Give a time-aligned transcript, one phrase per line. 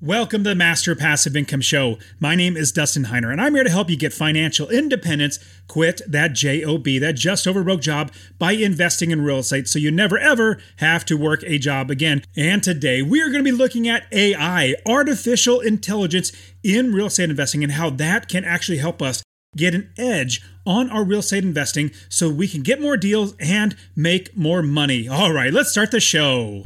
[0.00, 1.98] Welcome to the Master Passive Income Show.
[2.20, 6.00] My name is Dustin Heiner, and I'm here to help you get financial independence, quit
[6.06, 10.16] that JOB, that just over broke job, by investing in real estate so you never
[10.16, 12.22] ever have to work a job again.
[12.36, 16.30] And today we are going to be looking at AI, artificial intelligence
[16.62, 19.24] in real estate investing, and how that can actually help us
[19.56, 23.74] get an edge on our real estate investing so we can get more deals and
[23.96, 25.08] make more money.
[25.08, 26.62] All right, let's start the show.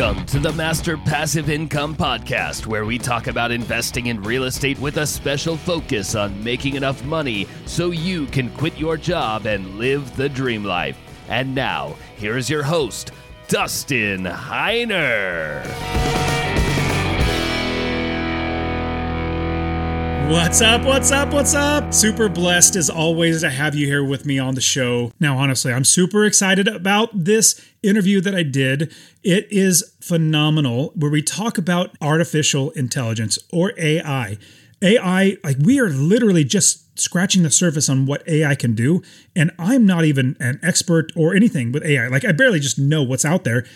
[0.00, 4.78] Welcome to the Master Passive Income Podcast, where we talk about investing in real estate
[4.78, 9.78] with a special focus on making enough money so you can quit your job and
[9.78, 10.96] live the dream life.
[11.28, 13.10] And now, here is your host,
[13.48, 15.66] Dustin Heiner.
[20.30, 20.82] What's up?
[20.82, 21.32] What's up?
[21.32, 21.92] What's up?
[21.92, 25.10] Super blessed as always to have you here with me on the show.
[25.18, 28.94] Now, honestly, I'm super excited about this interview that I did.
[29.24, 34.38] It is phenomenal where we talk about artificial intelligence or AI.
[34.80, 39.02] AI, like we are literally just scratching the surface on what AI can do.
[39.34, 42.06] And I'm not even an expert or anything with AI.
[42.06, 43.66] Like I barely just know what's out there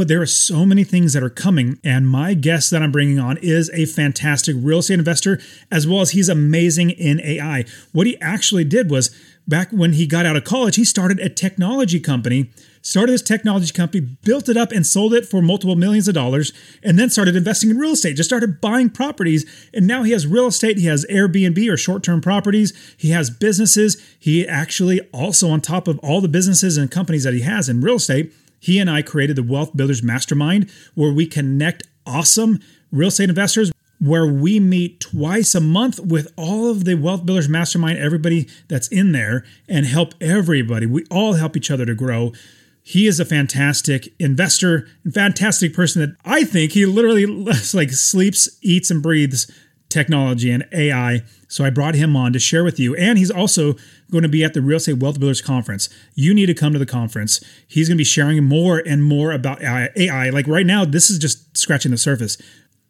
[0.00, 1.78] but there are so many things that are coming.
[1.84, 5.38] And my guest that I'm bringing on is a fantastic real estate investor,
[5.70, 7.66] as well as he's amazing in AI.
[7.92, 9.14] What he actually did was
[9.46, 13.70] back when he got out of college, he started a technology company, started this technology
[13.74, 16.50] company, built it up and sold it for multiple millions of dollars,
[16.82, 19.44] and then started investing in real estate, just started buying properties.
[19.74, 23.28] And now he has real estate, he has Airbnb or short term properties, he has
[23.28, 24.02] businesses.
[24.18, 27.82] He actually also, on top of all the businesses and companies that he has in
[27.82, 32.60] real estate, he and I created the Wealth Builders Mastermind, where we connect awesome
[32.92, 37.48] real estate investors, where we meet twice a month with all of the Wealth Builders
[37.48, 40.86] Mastermind, everybody that's in there, and help everybody.
[40.86, 42.32] We all help each other to grow.
[42.82, 47.26] He is a fantastic investor fantastic person that I think he literally
[47.74, 49.50] like sleeps, eats, and breathes
[49.90, 51.22] technology and AI.
[51.48, 52.94] So I brought him on to share with you.
[52.94, 53.74] And he's also
[54.10, 55.88] going to be at the Real Estate Wealth Builders Conference.
[56.14, 57.40] You need to come to the conference.
[57.66, 60.30] He's going to be sharing more and more about AI.
[60.30, 62.36] Like right now, this is just scratching the surface.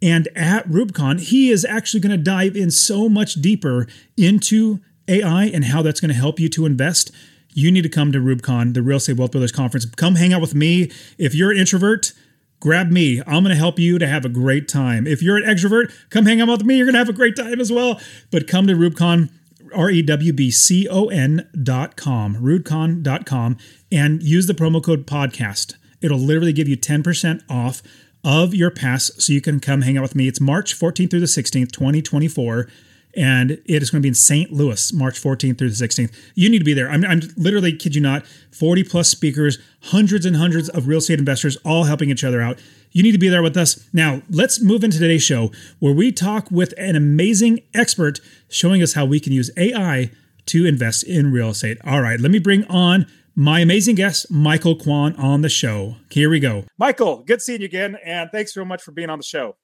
[0.03, 3.87] And at REWBCON, he is actually going to dive in so much deeper
[4.17, 7.11] into AI and how that's going to help you to invest.
[7.53, 9.85] You need to come to REWBCON, the Real Estate Wealth Builders Conference.
[9.85, 10.91] Come hang out with me.
[11.19, 12.13] If you're an introvert,
[12.61, 13.21] grab me.
[13.27, 15.07] I'm going to help you to have a great time.
[15.07, 16.77] If you're an extrovert, come hang out with me.
[16.77, 18.01] You're going to have a great time as well.
[18.31, 19.31] But come to REWBCON,
[19.75, 23.57] R E W B C O N dot com, rewbcon dot com,
[23.91, 25.75] and use the promo code podcast.
[26.01, 27.83] It'll literally give you 10% off
[28.25, 30.29] of your pass so you can come hang out with me.
[30.29, 32.69] It's March 14th through the 16th, 2024
[33.17, 34.53] and it is going to be in St.
[34.53, 36.15] Louis, March 14th through the 16th.
[36.35, 36.89] You need to be there.
[36.89, 41.19] I'm, I'm literally, kid you not, 40 plus speakers, hundreds and hundreds of real estate
[41.19, 42.59] investors, all helping each other out.
[42.93, 43.89] You need to be there with us.
[43.93, 48.95] Now, let's move into today's show where we talk with an amazing expert showing us
[48.95, 50.11] how we can use AI
[50.47, 51.79] to invest in real estate.
[51.85, 53.07] All right, let me bring on
[53.37, 55.97] my amazing guest, Michael Quan, on the show.
[56.11, 56.65] Here we go.
[56.79, 59.57] Michael, good seeing you again, and thanks so much for being on the show.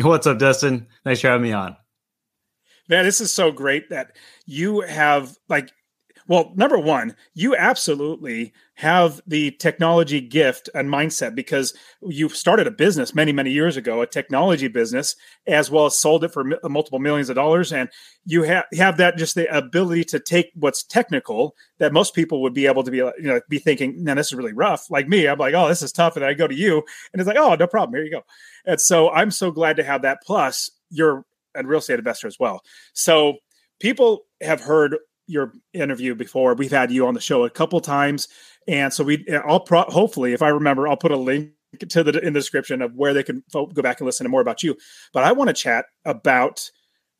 [0.00, 0.86] What's up, Dustin?
[1.04, 1.76] Thanks for having me on
[2.88, 4.16] man, this is so great that
[4.46, 5.70] you have like
[6.28, 11.72] well, number one, you absolutely have the technology gift and mindset because
[12.02, 15.14] you started a business many, many years ago, a technology business,
[15.46, 17.72] as well as sold it for multiple millions of dollars.
[17.72, 17.88] And
[18.24, 22.54] you have have that just the ability to take what's technical that most people would
[22.54, 25.26] be able to be, you know, be thinking, "Man, this is really rough." Like me,
[25.26, 26.82] I'm like, "Oh, this is tough," and I go to you,
[27.12, 27.94] and it's like, "Oh, no problem.
[27.94, 28.22] Here you go."
[28.66, 30.18] And so I'm so glad to have that.
[30.24, 32.60] Plus, you're a real estate investor as well.
[32.92, 33.38] So
[33.80, 36.54] people have heard your interview before.
[36.54, 38.28] We've had you on the show a couple times,
[38.68, 39.26] and so we.
[39.46, 41.50] I'll pro- hopefully, if I remember, I'll put a link
[41.88, 44.40] to the in the description of where they can go back and listen to more
[44.40, 44.76] about you.
[45.12, 46.70] But I want to chat about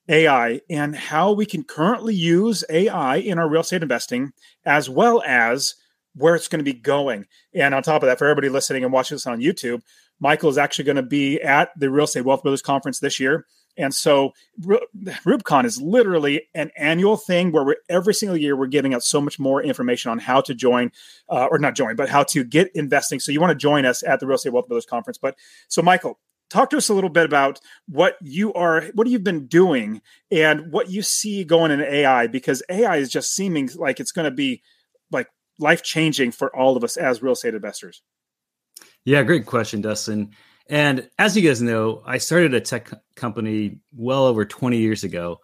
[0.09, 4.33] AI and how we can currently use AI in our real estate investing,
[4.65, 5.75] as well as
[6.15, 7.27] where it's going to be going.
[7.55, 9.83] And on top of that, for everybody listening and watching this on YouTube,
[10.21, 13.47] Michael is actually going to be at the Real Estate Wealth Builders Conference this year.
[13.77, 19.03] And so REWBCON is literally an annual thing where every single year we're giving out
[19.03, 20.91] so much more information on how to join,
[21.29, 23.21] uh, or not join, but how to get investing.
[23.21, 25.19] So you want to join us at the Real Estate Wealth Builders Conference.
[25.19, 25.37] But
[25.69, 26.19] so, Michael,
[26.49, 30.01] talk to us a little bit about what you are, what you've been doing,
[30.31, 34.25] and what you see going in AI, because AI is just seeming like it's going
[34.25, 34.63] to be
[35.11, 35.29] like
[35.59, 38.03] life changing for all of us as real estate investors.
[39.05, 40.33] Yeah, great question, Dustin.
[40.69, 45.41] And as you guys know, I started a tech company well over 20 years ago.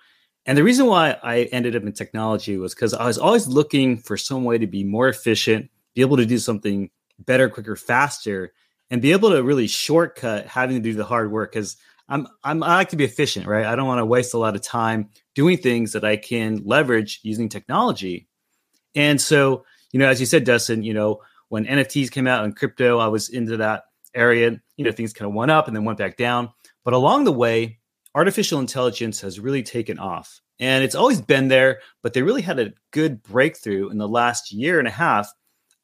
[0.46, 3.96] And the reason why I ended up in technology was because I was always looking
[3.96, 6.90] for some way to be more efficient, be able to do something
[7.20, 8.52] better, quicker, faster,
[8.90, 11.52] and be able to really shortcut having to do the hard work.
[11.52, 11.76] Because
[12.08, 13.64] I'm, I'm I like to be efficient, right?
[13.64, 17.20] I don't want to waste a lot of time doing things that I can leverage
[17.22, 18.26] using technology.
[18.96, 22.56] And so, you know, as you said, Dustin, you know, when NFTs came out and
[22.56, 24.60] crypto, I was into that area.
[24.76, 26.50] You know, things kind of went up and then went back down.
[26.84, 27.78] But along the way,
[28.14, 30.40] artificial intelligence has really taken off.
[30.58, 34.52] And it's always been there, but they really had a good breakthrough in the last
[34.52, 35.28] year and a half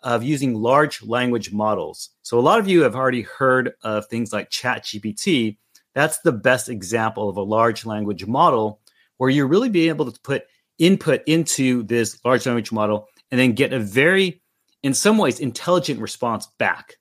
[0.02, 2.10] of using large language models.
[2.22, 5.56] So a lot of you have already heard of things like ChatGPT.
[5.94, 8.80] That's the best example of a large language model
[9.16, 10.44] where you're really being able to put
[10.78, 14.40] input into this large language model and then get a very,
[14.84, 16.94] in some ways, intelligent response back,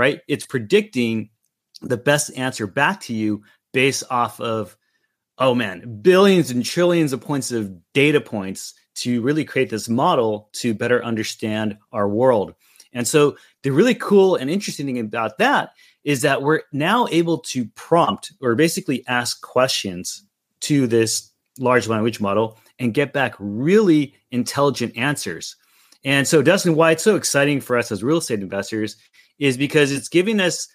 [0.00, 0.22] right?
[0.28, 1.28] It's predicting
[1.82, 3.42] the best answer back to you
[3.74, 4.74] based off of,
[5.36, 10.48] oh man, billions and trillions of points of data points to really create this model
[10.54, 12.54] to better understand our world.
[12.94, 17.36] And so the really cool and interesting thing about that is that we're now able
[17.36, 20.24] to prompt or basically ask questions
[20.60, 25.56] to this large language model and get back really intelligent answers.
[26.04, 28.96] And so, Dustin, why it's so exciting for us as real estate investors
[29.40, 30.68] is because it's giving us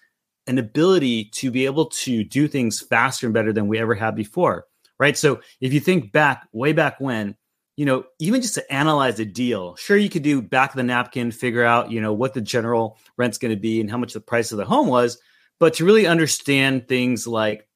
[0.47, 4.15] an ability to be able to do things faster and better than we ever have
[4.15, 4.65] before.
[5.00, 5.17] Right.
[5.17, 7.35] So, if you think back, way back when,
[7.75, 10.83] you know, even just to analyze a deal, sure, you could do back of the
[10.83, 14.13] napkin, figure out, you know, what the general rent's going to be and how much
[14.13, 15.17] the price of the home was.
[15.59, 17.67] But to really understand things like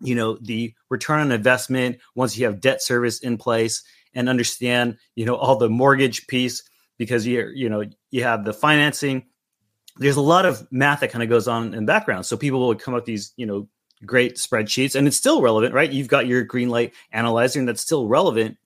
[0.00, 3.82] you know the return on investment once you have debt service in place
[4.14, 6.62] and understand you know all the mortgage piece
[6.98, 9.24] because you you know you have the financing
[9.96, 12.26] there's a lot of math that kind of goes on in the background.
[12.26, 13.68] So people will come up with these you know
[14.04, 15.90] great spreadsheets and it's still relevant right?
[15.90, 18.56] You've got your green light analyzer and that's still relevant.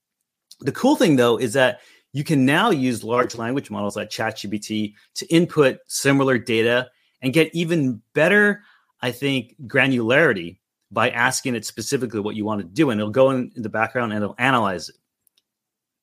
[0.60, 1.80] The cool thing though is that
[2.12, 6.90] you can now use large language models like ChatGPT to input similar data
[7.22, 8.62] and get even better,
[9.02, 10.58] I think, granularity
[10.90, 14.12] by asking it specifically what you want to do, and it'll go in the background
[14.12, 14.96] and it'll analyze it.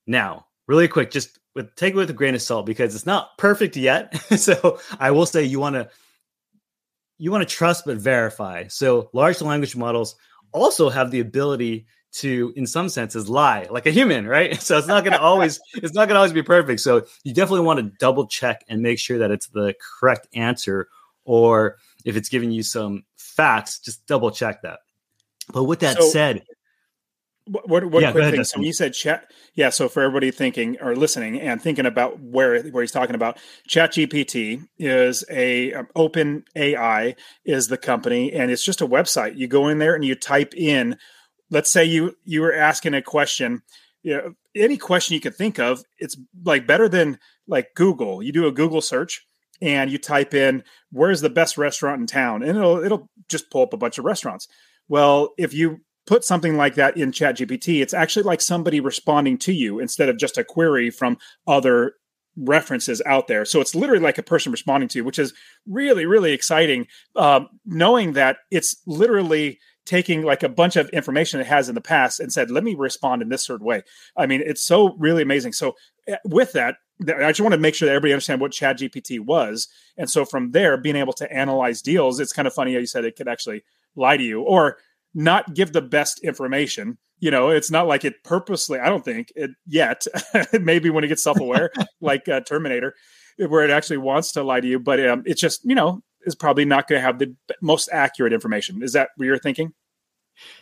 [0.06, 3.38] Now, really quick, just with, take it with a grain of salt because it's not
[3.38, 4.16] perfect yet.
[4.38, 5.90] so I will say you want to
[7.18, 8.68] you want to trust but verify.
[8.68, 10.16] So large language models
[10.52, 14.62] also have the ability to, in some senses, lie like a human, right?
[14.62, 16.82] So it's not going to always it's not going to always be perfect.
[16.82, 20.90] So you definitely want to double check and make sure that it's the correct answer,
[21.24, 24.80] or if it's giving you some facts, just double check that.
[25.54, 26.44] But with that so, said,
[27.48, 28.44] what, what, what yeah, quick thing?
[28.44, 29.70] So when you said chat, yeah.
[29.70, 33.38] So for everybody thinking or listening and thinking about where where he's talking about,
[33.68, 37.16] Chat GPT is a um, open AI
[37.46, 39.38] is the company, and it's just a website.
[39.38, 40.98] You go in there and you type in.
[41.52, 43.62] Let's say you you were asking a question.
[44.02, 45.84] You know, any question you could think of.
[46.00, 48.24] It's like better than like Google.
[48.24, 49.26] You do a Google search
[49.62, 53.62] and you type in where's the best restaurant in town and it'll it'll just pull
[53.62, 54.50] up a bunch of restaurants
[54.90, 59.38] well if you put something like that in chat gpt it's actually like somebody responding
[59.38, 61.18] to you instead of just a query from
[61.48, 61.94] other
[62.38, 63.46] references out there.
[63.46, 65.34] So it's literally like a person responding to you which is
[65.68, 71.46] really really exciting um, knowing that it's literally taking like a bunch of information it
[71.48, 73.84] has in the past and said let me respond in this sort of way.
[74.18, 75.54] I mean it's so really amazing.
[75.54, 75.76] So
[76.08, 79.20] eh, with that I just want to make sure that everybody understand what Chat GPT
[79.20, 79.68] was.
[79.98, 82.86] And so from there, being able to analyze deals, it's kind of funny how you
[82.86, 83.66] said it could actually
[83.98, 84.42] lie to you.
[84.42, 84.78] Or
[85.16, 86.98] not give the best information.
[87.20, 90.06] You know, it's not like it purposely, I don't think it yet,
[90.54, 92.94] maybe when it gets self aware, like uh, Terminator,
[93.38, 94.80] where it actually wants to lie to you.
[94.80, 98.34] But um, it's just, you know, is probably not going to have the most accurate
[98.34, 98.84] information.
[98.84, 99.74] Is that what you're thinking?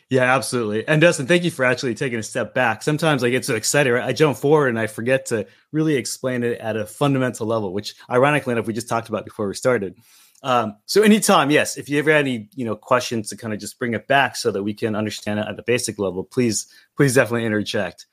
[0.09, 0.87] Yeah, absolutely.
[0.87, 2.83] And Dustin, thank you for actually taking a step back.
[2.83, 4.03] Sometimes I get so excited, right?
[4.03, 7.95] I jump forward and I forget to really explain it at a fundamental level, which
[8.09, 9.95] ironically enough, we just talked about before we started.
[10.43, 13.59] Um, so anytime, yes, if you ever had any, you know, questions to kind of
[13.59, 16.67] just bring it back so that we can understand it at the basic level, please,
[16.97, 18.05] please definitely interject.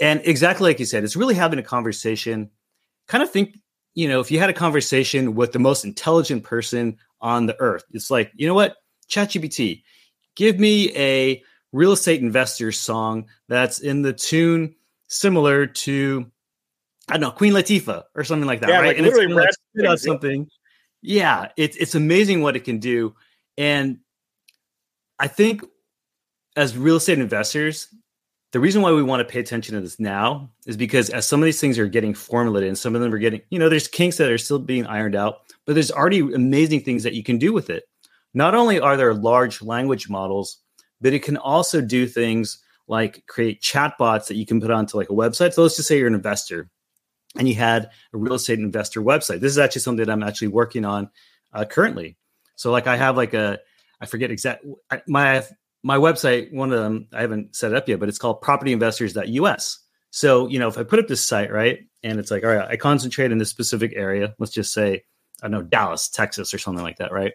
[0.00, 2.50] And exactly like you said, it's really having a conversation.
[3.06, 3.58] Kind of think,
[3.94, 7.84] you know, if you had a conversation with the most intelligent person on the earth,
[7.92, 8.76] it's like, you know what,
[9.08, 9.84] ChatGPT,
[10.34, 14.74] give me a real estate investor song that's in the tune
[15.08, 16.30] similar to
[17.08, 18.88] I don't know Queen Latifah or something like that, yeah, right?
[18.88, 20.48] Like and literally it's like out something.
[21.02, 23.14] Yeah, it's it's amazing what it can do,
[23.56, 23.98] and
[25.18, 25.62] I think
[26.56, 27.88] as real estate investors,
[28.52, 31.40] the reason why we want to pay attention to this now is because as some
[31.40, 33.88] of these things are getting formulated and some of them are getting, you know, there's
[33.88, 37.38] kinks that are still being ironed out, but there's already amazing things that you can
[37.38, 37.84] do with it.
[38.34, 40.58] Not only are there large language models,
[41.00, 45.10] but it can also do things like create chatbots that you can put onto like
[45.10, 45.52] a website.
[45.52, 46.70] So let's just say you're an investor
[47.38, 49.40] and you had a real estate investor website.
[49.40, 51.10] This is actually something that I'm actually working on
[51.52, 52.16] uh, currently.
[52.56, 53.58] So like I have like a
[54.00, 54.64] I forget exact
[55.06, 55.44] my
[55.82, 56.52] my website.
[56.52, 59.78] One of them I haven't set it up yet, but it's called propertyinvestors.us.
[60.10, 62.68] So you know if I put up this site right, and it's like all right,
[62.68, 64.34] I concentrate in this specific area.
[64.38, 65.04] Let's just say
[65.42, 67.32] I know Dallas, Texas, or something like that, right?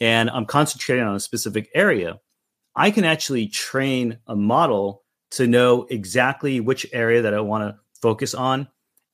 [0.00, 2.20] And I'm concentrating on a specific area.
[2.76, 7.80] I can actually train a model to know exactly which area that I want to
[8.00, 8.68] focus on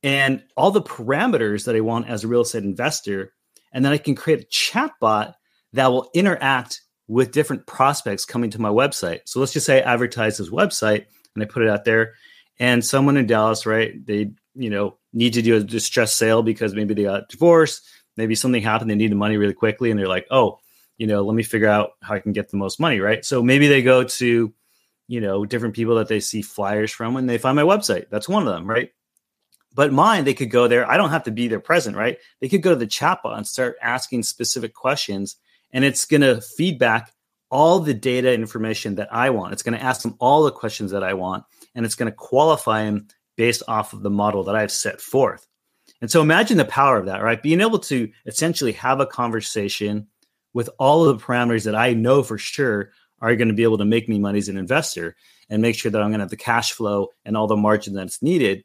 [0.04, 3.32] and all the parameters that I want as a real estate investor.
[3.72, 5.34] And then I can create a chatbot
[5.72, 9.20] that will interact with different prospects coming to my website.
[9.24, 12.14] So let's just say I advertise this website and I put it out there,
[12.60, 13.94] and someone in Dallas, right?
[14.06, 17.82] They, you know, need to do a distress sale because maybe they got divorced,
[18.16, 20.60] maybe something happened, they need the money really quickly, and they're like, oh,
[20.96, 23.24] you know, let me figure out how I can get the most money, right?
[23.24, 24.54] So maybe they go to,
[25.08, 28.06] you know, different people that they see flyers from and they find my website.
[28.10, 28.90] That's one of them, right?
[29.74, 30.88] But mine, they could go there.
[30.88, 32.18] I don't have to be there present, right?
[32.40, 35.36] They could go to the chatbot and start asking specific questions,
[35.72, 37.12] and it's going to feedback
[37.50, 39.52] all the data information that I want.
[39.52, 42.16] It's going to ask them all the questions that I want, and it's going to
[42.16, 45.46] qualify them based off of the model that I've set forth.
[46.00, 47.42] And so imagine the power of that, right?
[47.42, 50.06] Being able to essentially have a conversation
[50.52, 52.90] with all of the parameters that I know for sure
[53.20, 55.16] are going to be able to make me money as an investor
[55.48, 57.94] and make sure that I'm going to have the cash flow and all the margin
[57.94, 58.64] that's needed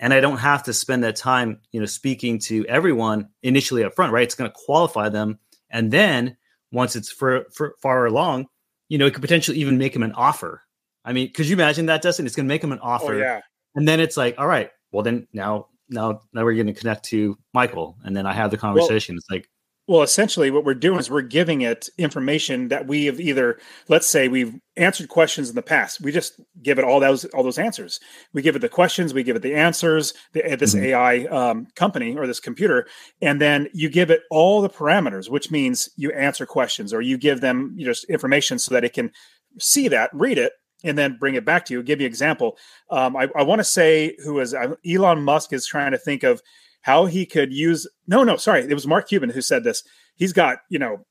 [0.00, 3.94] and I don't have to spend that time, you know, speaking to everyone initially up
[3.94, 4.22] front, right?
[4.22, 5.38] It's going to qualify them,
[5.70, 6.36] and then
[6.72, 8.46] once it's for, for far along,
[8.88, 10.62] you know, it could potentially even make them an offer.
[11.04, 12.26] I mean, could you imagine that, Dustin?
[12.26, 13.40] It's going to make them an oh, offer, oh, yeah.
[13.74, 17.04] and then it's like, all right, well, then now, now, now we're going to connect
[17.06, 19.14] to Michael, and then I have the conversation.
[19.14, 19.50] Well, it's like,
[19.88, 24.06] well, essentially, what we're doing is we're giving it information that we have either, let's
[24.06, 26.02] say, we've answered questions in the past.
[26.02, 27.98] We just give it all those all those answers.
[28.34, 30.12] We give it the questions, we give it the answers.
[30.34, 30.84] The, uh, this mm-hmm.
[30.84, 32.86] AI um, company or this computer,
[33.22, 37.16] and then you give it all the parameters, which means you answer questions or you
[37.16, 39.10] give them you just information so that it can
[39.58, 40.52] see that, read it,
[40.84, 41.82] and then bring it back to you.
[41.82, 42.58] Give you an example.
[42.90, 46.24] Um, I, I want to say who is uh, Elon Musk is trying to think
[46.24, 46.42] of
[46.88, 49.82] how he could use no no sorry it was mark cuban who said this.
[50.16, 51.04] He's got you know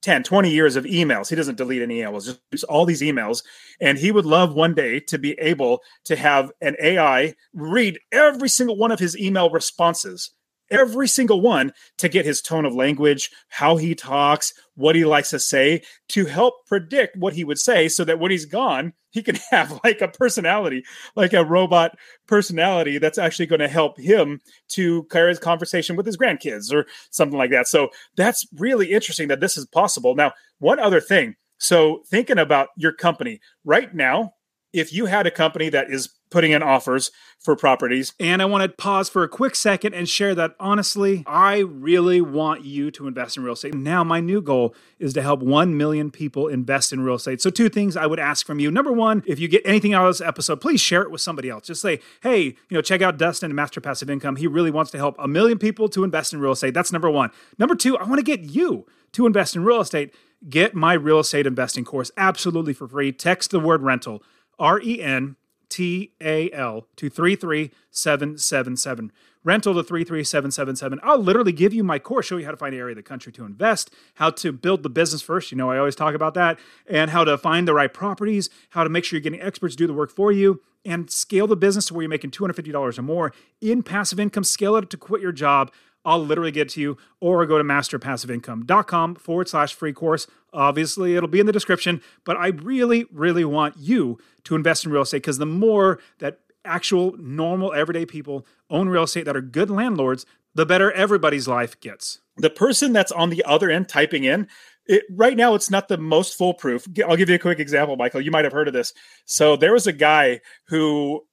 [0.00, 1.28] 10 20 years of emails.
[1.28, 3.42] He doesn't delete any emails just all these emails.
[3.78, 8.48] And he would love one day to be able to have an ai read every
[8.48, 10.30] single one of his email responses
[10.70, 15.30] every single one to get his tone of language, how he talks, what he likes
[15.30, 19.22] to say to help predict what he would say so that when he's gone, he
[19.22, 21.96] can have like a personality, like a robot
[22.26, 26.86] personality that's actually going to help him to carry his conversation with his grandkids or
[27.10, 27.66] something like that.
[27.66, 30.14] So that's really interesting that this is possible.
[30.14, 31.34] Now, one other thing.
[31.58, 34.34] So, thinking about your company right now,
[34.74, 38.12] if you had a company that is putting in offers for properties.
[38.18, 42.20] And I want to pause for a quick second and share that honestly, I really
[42.20, 43.74] want you to invest in real estate.
[43.74, 47.40] Now, my new goal is to help 1 million people invest in real estate.
[47.40, 48.70] So, two things I would ask from you.
[48.70, 51.48] Number one, if you get anything out of this episode, please share it with somebody
[51.48, 51.66] else.
[51.66, 54.36] Just say, hey, you know, check out Dustin and Master Passive Income.
[54.36, 56.74] He really wants to help a million people to invest in real estate.
[56.74, 57.30] That's number one.
[57.58, 60.12] Number two, I want to get you to invest in real estate.
[60.48, 63.12] Get my real estate investing course absolutely for free.
[63.12, 64.22] Text the word rental,
[64.58, 65.36] R E N
[65.68, 69.12] T A L to 33777.
[69.44, 70.98] Rental to 33777.
[71.04, 73.02] I'll literally give you my course, show you how to find an area of the
[73.02, 75.52] country to invest, how to build the business first.
[75.52, 76.58] You know, I always talk about that,
[76.88, 79.78] and how to find the right properties, how to make sure you're getting experts to
[79.78, 83.02] do the work for you, and scale the business to where you're making $250 or
[83.02, 84.42] more in passive income.
[84.42, 85.70] Scale it to quit your job
[86.06, 90.28] I'll literally get to you, or go to masterpassiveincome.com forward slash free course.
[90.52, 94.92] Obviously, it'll be in the description, but I really, really want you to invest in
[94.92, 99.42] real estate because the more that actual, normal, everyday people own real estate that are
[99.42, 102.20] good landlords, the better everybody's life gets.
[102.38, 104.48] The person that's on the other end typing in,
[104.86, 106.86] it, right now it's not the most foolproof.
[107.06, 108.20] I'll give you a quick example, Michael.
[108.20, 108.92] You might have heard of this.
[109.24, 111.24] So there was a guy who,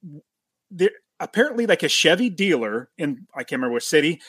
[0.70, 0.90] there,
[1.20, 4.20] apparently, like a Chevy dealer in I can't remember which city,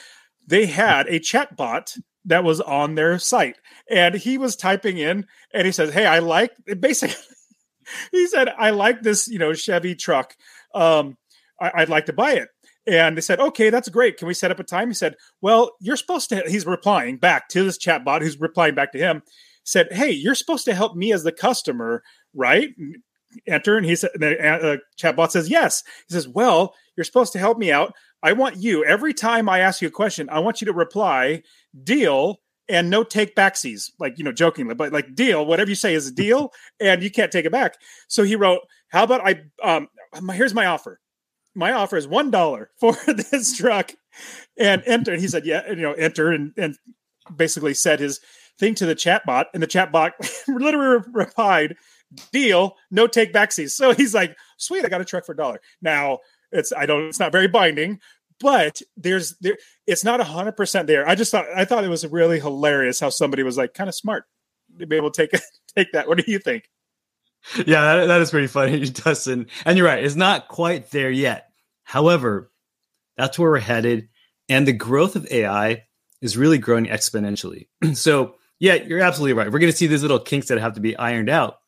[0.48, 3.58] they had a chat bot that was on their site
[3.90, 7.16] and he was typing in and he says hey i like basically
[8.12, 10.36] he said i like this you know chevy truck.
[10.74, 11.18] Um
[11.62, 12.50] I, would like to buy it.
[12.86, 14.18] And they said okay that's great.
[14.18, 14.90] Can we set up a time?
[14.90, 18.76] He said well you're supposed to he's replying back to this chat bot who's replying
[18.76, 19.22] back to him
[19.64, 22.70] said hey you're supposed to help me as the customer right?
[23.48, 25.84] Enter and he said the uh, chatbot says yes.
[26.08, 27.94] He says well you're supposed to help me out.
[28.24, 31.44] I want you every time I ask you a question, I want you to reply
[31.84, 35.94] deal and no take backsies, like you know, jokingly, but like deal, whatever you say
[35.94, 37.76] is a deal, and you can't take it back.
[38.08, 39.88] So he wrote, how about I um
[40.32, 41.00] here's my offer.
[41.54, 43.92] My offer is one dollar for this truck,
[44.58, 45.12] and enter.
[45.12, 46.78] And he said, yeah, you know, enter and and
[47.36, 48.20] basically said his
[48.60, 50.14] thing to the chat bot, and the chat bot
[50.48, 51.76] literally replied,
[52.32, 55.62] "Deal, no take backsies." So he's like, "Sweet, I got a truck for a dollar."
[55.82, 56.20] Now
[56.52, 58.00] it's I don't it's not very binding,
[58.40, 61.08] but there's there it's not a hundred percent there.
[61.08, 63.96] I just thought I thought it was really hilarious how somebody was like kind of
[63.96, 64.26] smart
[64.80, 65.42] to be able to take
[65.76, 66.08] take that.
[66.08, 66.70] What do you think?
[67.58, 69.48] Yeah, that, that is pretty funny, Dustin.
[69.66, 71.50] And you're right, it's not quite there yet.
[71.84, 72.52] However,
[73.18, 74.10] that's where we're headed,
[74.50, 75.84] and the growth of AI
[76.22, 77.68] is really growing exponentially.
[77.94, 79.52] so, yeah, you're absolutely right.
[79.52, 81.60] We're going to see these little kinks that have to be ironed out.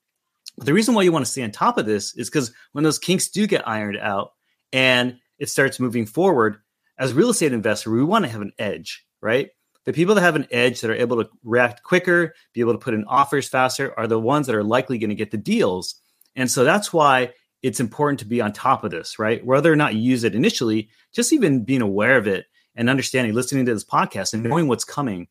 [0.57, 2.83] But the reason why you want to stay on top of this is because when
[2.83, 4.33] those kinks do get ironed out
[4.73, 6.57] and it starts moving forward,
[6.97, 9.49] as real estate investor, we want to have an edge, right?
[9.85, 12.79] The people that have an edge that are able to react quicker, be able to
[12.79, 15.95] put in offers faster, are the ones that are likely going to get the deals.
[16.35, 19.45] And so that's why it's important to be on top of this, right?
[19.45, 23.33] Whether or not you use it initially, just even being aware of it and understanding,
[23.33, 25.27] listening to this podcast and knowing what's coming.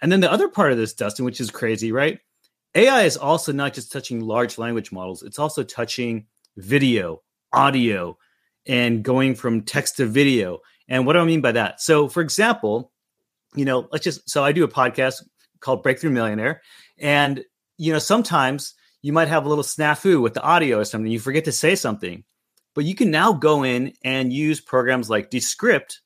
[0.00, 2.20] And then the other part of this, Dustin, which is crazy, right?
[2.74, 6.26] AI is also not just touching large language models, it's also touching
[6.56, 7.22] video,
[7.52, 8.18] audio,
[8.66, 10.60] and going from text to video.
[10.88, 11.80] And what do I mean by that?
[11.80, 12.92] So, for example,
[13.54, 15.22] you know, let's just so I do a podcast
[15.60, 16.62] called Breakthrough Millionaire,
[16.98, 17.44] and
[17.78, 21.20] you know, sometimes you might have a little snafu with the audio or something, you
[21.20, 22.24] forget to say something,
[22.74, 26.00] but you can now go in and use programs like Descript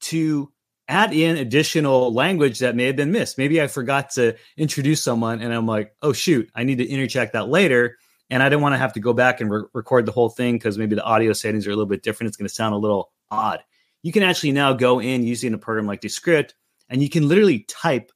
[0.00, 0.52] to
[0.88, 3.38] add in additional language that may have been missed.
[3.38, 7.32] Maybe I forgot to introduce someone and I'm like, oh, shoot, I need to interject
[7.32, 7.98] that later.
[8.30, 10.56] And I didn't want to have to go back and re- record the whole thing
[10.56, 12.28] because maybe the audio settings are a little bit different.
[12.28, 13.62] It's going to sound a little odd.
[14.02, 16.54] You can actually now go in using a program like Descript
[16.88, 18.10] and you can literally type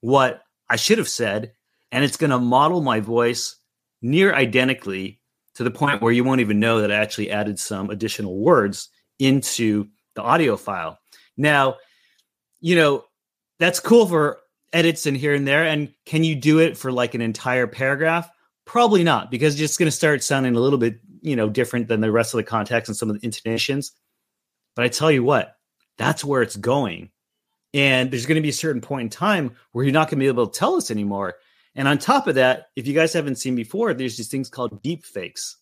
[0.00, 1.52] what I should have said,
[1.90, 3.56] and it's going to model my voice
[4.02, 5.20] near identically
[5.54, 8.90] to the point where you won't even know that I actually added some additional words
[9.18, 10.98] into the audio file.
[11.36, 11.76] Now,
[12.60, 13.04] you know,
[13.58, 14.38] that's cool for
[14.72, 15.64] edits and here and there.
[15.64, 18.30] And can you do it for like an entire paragraph?
[18.68, 21.88] Probably not, because it's just going to start sounding a little bit, you know, different
[21.88, 23.92] than the rest of the context and some of the intonations.
[24.76, 25.56] But I tell you what,
[25.96, 27.08] that's where it's going.
[27.72, 30.22] And there's going to be a certain point in time where you're not going to
[30.22, 31.36] be able to tell us anymore.
[31.76, 34.82] And on top of that, if you guys haven't seen before, there's these things called
[34.82, 35.56] deep fakes.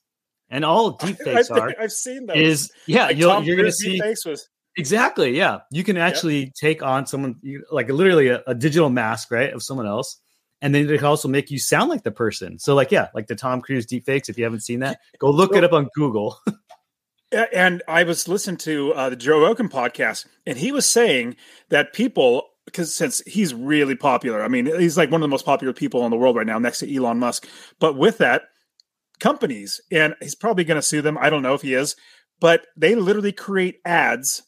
[0.51, 2.37] And all deep fakes are I've seen those.
[2.37, 5.61] is yeah, Like you'll, you're going to see was exactly yeah.
[5.71, 7.37] You can actually take on someone
[7.71, 10.21] like literally a, a digital mask, right, of someone else,
[10.62, 12.59] and then it can also make you sound like the person.
[12.59, 14.29] So like yeah, like the Tom Cruise deep fakes.
[14.29, 16.38] If you haven't seen that, go look it up on Google.
[17.53, 21.37] And I was listening to uh, the Joe Rogan podcast, and he was saying
[21.71, 25.45] that people, because since he's really popular, I mean, he's like one of the most
[25.45, 27.49] popular people in the world right now, next to Elon Musk.
[27.81, 28.42] But with that,
[29.19, 31.19] companies, and he's probably going to sue them.
[31.19, 31.97] I don't know if he is,
[32.40, 34.42] but they literally create ads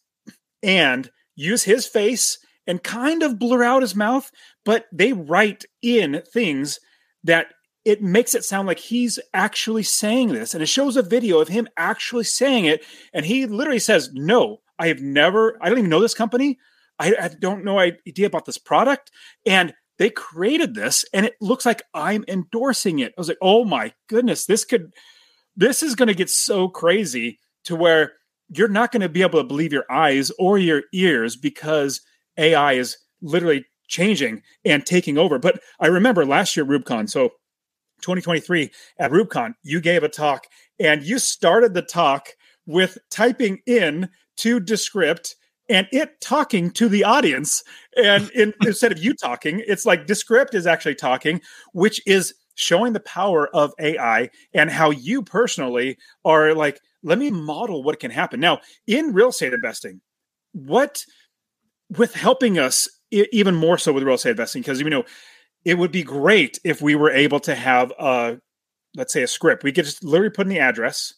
[0.62, 4.30] and use his face and kind of blur out his mouth,
[4.64, 6.78] but they write in things
[7.24, 7.48] that
[7.84, 10.54] it makes it sound like he's actually saying this.
[10.54, 12.84] And it shows a video of him actually saying it.
[13.12, 16.58] And he literally says, No, I have never, I don't even know this company.
[16.98, 19.10] I, I don't know idea about this product.
[19.46, 23.12] And they created this and it looks like I'm endorsing it.
[23.16, 24.94] I was like, oh my goodness, this could,
[25.56, 28.12] this is going to get so crazy to where
[28.48, 32.00] you're not going to be able to believe your eyes or your ears because
[32.38, 35.38] AI is literally changing and taking over.
[35.38, 37.30] But I remember last year, REWBCON, so
[38.02, 40.46] 2023 at REWBCON, you gave a talk
[40.78, 42.28] and you started the talk
[42.66, 45.36] with typing in to Descript
[45.68, 47.62] and it talking to the audience.
[47.96, 51.40] And in, instead of you talking, it's like Descript is actually talking,
[51.72, 57.30] which is showing the power of AI and how you personally are like, let me
[57.30, 58.40] model what can happen.
[58.40, 60.00] Now, in real estate investing,
[60.52, 61.04] what
[61.96, 65.04] with helping us even more so with real estate investing, because you know,
[65.64, 68.38] it would be great if we were able to have a
[68.94, 69.64] let's say a script.
[69.64, 71.14] We could just literally put in the address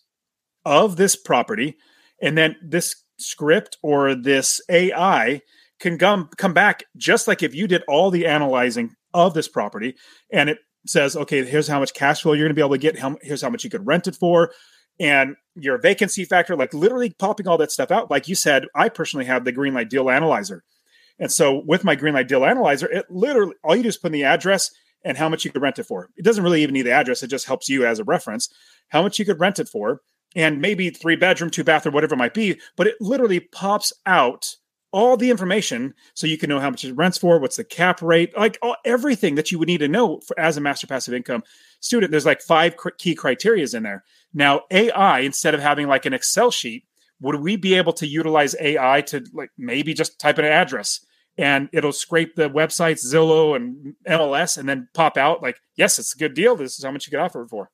[0.64, 1.76] of this property,
[2.20, 5.40] and then this script or this AI
[5.78, 9.96] can come come back just like if you did all the analyzing of this property
[10.32, 12.78] and it says, okay, here's how much cash flow you're going to be able to
[12.78, 12.98] get.
[12.98, 14.52] How, here's how much you could rent it for,
[15.00, 18.10] and your vacancy factor, like literally popping all that stuff out.
[18.10, 20.62] Like you said, I personally have the Greenlight Deal Analyzer,
[21.18, 24.12] and so with my Greenlight Deal Analyzer, it literally all you do is put in
[24.12, 24.70] the address
[25.02, 26.10] and how much you could rent it for.
[26.16, 28.48] It doesn't really even need the address; it just helps you as a reference
[28.90, 30.02] how much you could rent it for,
[30.36, 32.60] and maybe three bedroom, two bath, or whatever it might be.
[32.76, 34.56] But it literally pops out
[34.92, 38.02] all the information so you can know how much it rents for, what's the cap
[38.02, 41.14] rate, like all, everything that you would need to know for, as a master passive
[41.14, 41.42] income
[41.80, 42.10] student.
[42.10, 44.04] There's like five cr- key criterias in there.
[44.32, 46.84] Now, AI, instead of having like an Excel sheet,
[47.20, 51.04] would we be able to utilize AI to like maybe just type in an address
[51.40, 56.14] and it'll scrape the websites, Zillow and MLS, and then pop out like, yes, it's
[56.14, 56.56] a good deal.
[56.56, 57.70] This is how much you could offer it for.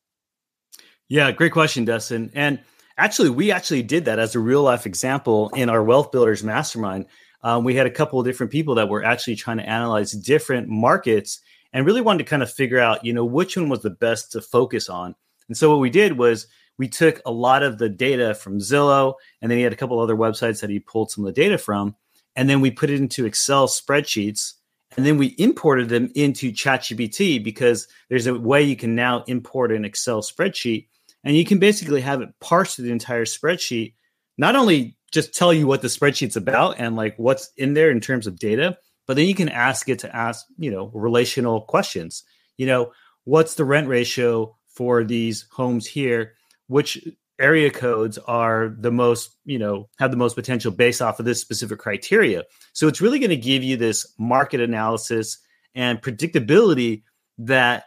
[1.09, 2.31] Yeah, great question, Dustin.
[2.35, 2.61] And
[2.97, 7.07] actually, we actually did that as a real life example in our Wealth Builders Mastermind.
[7.43, 10.69] Um, we had a couple of different people that were actually trying to analyze different
[10.69, 11.41] markets
[11.73, 14.33] and really wanted to kind of figure out, you know, which one was the best
[14.33, 15.15] to focus on.
[15.49, 16.47] And so what we did was
[16.79, 19.99] we took a lot of the data from Zillow, and then he had a couple
[19.99, 21.97] other websites that he pulled some of the data from,
[22.35, 24.55] and then we put it into Excel spreadsheets,
[24.97, 29.73] and then we imported them into ChatGPT because there's a way you can now import
[29.73, 30.87] an Excel spreadsheet
[31.27, 33.95] and you can basically have it parse the entire spreadsheet,
[34.39, 38.01] not only just tell you what the spreadsheet's about and like what's in there in
[38.01, 38.79] terms of data,
[39.09, 42.23] but then you can ask it to ask, you know, relational questions.
[42.57, 42.93] You know,
[43.25, 46.35] what's the rent ratio for these homes here?
[46.69, 47.09] Which
[47.39, 51.41] area codes are the most, you know, have the most potential based off of this
[51.41, 52.45] specific criteria.
[52.73, 55.39] So it's really going to give you this market analysis
[55.75, 57.03] and predictability
[57.39, 57.85] that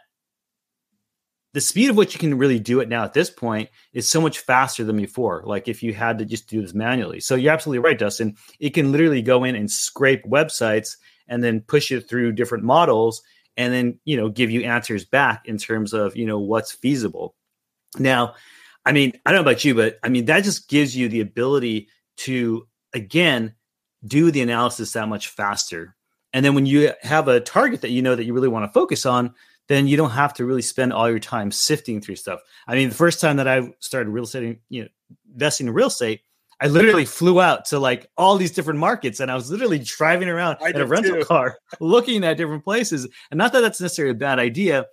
[1.52, 4.20] the speed of which you can really do it now at this point is so
[4.20, 5.42] much faster than before.
[5.44, 7.18] Like if you had to just do this manually.
[7.18, 8.36] So you're absolutely right, Dustin.
[8.60, 13.20] It can literally go in and scrape websites and then push it through different models
[13.56, 17.34] and then, you know, give you answers back in terms of, you know, what's feasible.
[17.98, 18.34] Now,
[18.84, 21.20] I mean, I don't know about you, but I mean, that just gives you the
[21.20, 23.54] ability to, again,
[24.04, 25.96] do the analysis that much faster.
[26.32, 28.72] And then when you have a target that you know that you really want to
[28.72, 29.34] focus on,
[29.68, 32.40] then you don't have to really spend all your time sifting through stuff.
[32.66, 34.88] I mean, the first time that I started real estate, you know,
[35.32, 36.22] investing in real estate,
[36.60, 40.28] I literally flew out to like all these different markets and I was literally driving
[40.28, 41.24] around I in a rental too.
[41.24, 43.08] car looking at different places.
[43.30, 44.86] And not that that's necessarily a bad idea,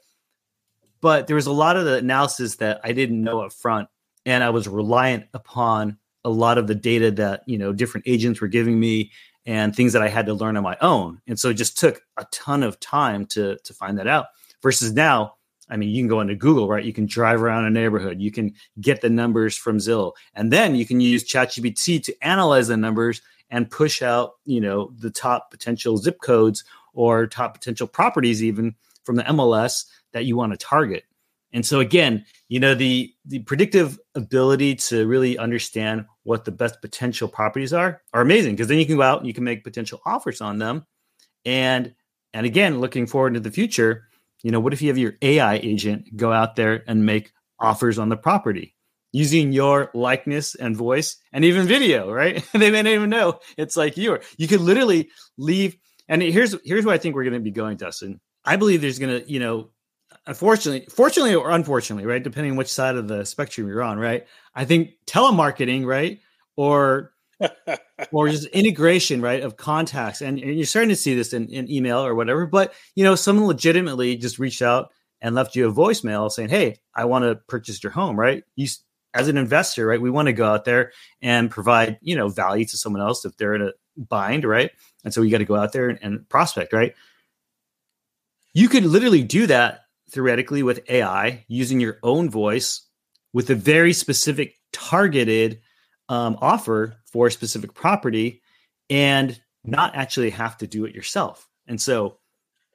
[1.01, 3.89] but there was a lot of the analysis that I didn't know up front.
[4.25, 8.41] And I was reliant upon a lot of the data that, you know, different agents
[8.41, 9.11] were giving me
[9.45, 11.21] and things that I had to learn on my own.
[11.27, 14.27] And so it just took a ton of time to to find that out
[14.61, 15.36] versus now
[15.69, 16.83] I mean, you can go into Google, right?
[16.83, 18.21] You can drive around a neighborhood.
[18.21, 22.67] You can get the numbers from Zillow, and then you can use ChatGPT to analyze
[22.67, 27.87] the numbers and push out, you know, the top potential zip codes or top potential
[27.87, 31.03] properties, even from the MLS that you want to target.
[31.53, 36.81] And so, again, you know, the the predictive ability to really understand what the best
[36.81, 39.63] potential properties are are amazing because then you can go out and you can make
[39.63, 40.85] potential offers on them,
[41.45, 41.93] and
[42.33, 44.07] and again, looking forward into the future
[44.43, 47.97] you know, what if you have your AI agent go out there and make offers
[47.97, 48.75] on the property
[49.11, 52.45] using your likeness and voice and even video, right?
[52.53, 54.13] they may not even know it's like you.
[54.13, 54.21] Are.
[54.37, 55.77] You could literally leave.
[56.07, 58.19] And here's here's where I think we're going to be going, Dustin.
[58.45, 59.71] I believe there's going to, you know,
[60.25, 64.25] unfortunately, fortunately or unfortunately, right, depending on which side of the spectrum you're on, right?
[64.55, 66.19] I think telemarketing, right,
[66.55, 67.11] or
[68.11, 70.21] or just integration, right, of contacts.
[70.21, 72.45] And, and, you're starting to see this in, in email or whatever.
[72.45, 76.77] But you know, someone legitimately just reached out and left you a voicemail saying, "Hey,
[76.95, 78.43] I want to purchase your home." Right?
[78.55, 78.67] You
[79.13, 80.01] as an investor, right?
[80.01, 83.37] We want to go out there and provide you know value to someone else if
[83.37, 84.71] they're in a bind, right?
[85.03, 86.93] And so you got to go out there and, and prospect, right?
[88.53, 92.81] You could literally do that theoretically with AI using your own voice
[93.33, 95.61] with a very specific targeted
[96.09, 98.41] um, offer for a specific property
[98.89, 101.47] and not actually have to do it yourself.
[101.67, 102.17] And so,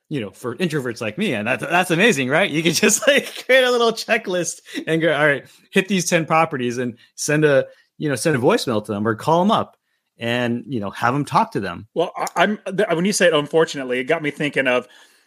[0.09, 2.51] you know, for introverts like me, and that's that's amazing, right?
[2.51, 6.27] You can just like create a little checklist and go, all right, hit these 10
[6.27, 7.66] properties and send a,
[7.99, 9.77] you know, send a voicemail to them or call them up
[10.18, 11.88] and, you know, have them talk to them.
[11.95, 12.59] Well, I'm
[12.90, 14.87] when you say it, unfortunately, it got me thinking of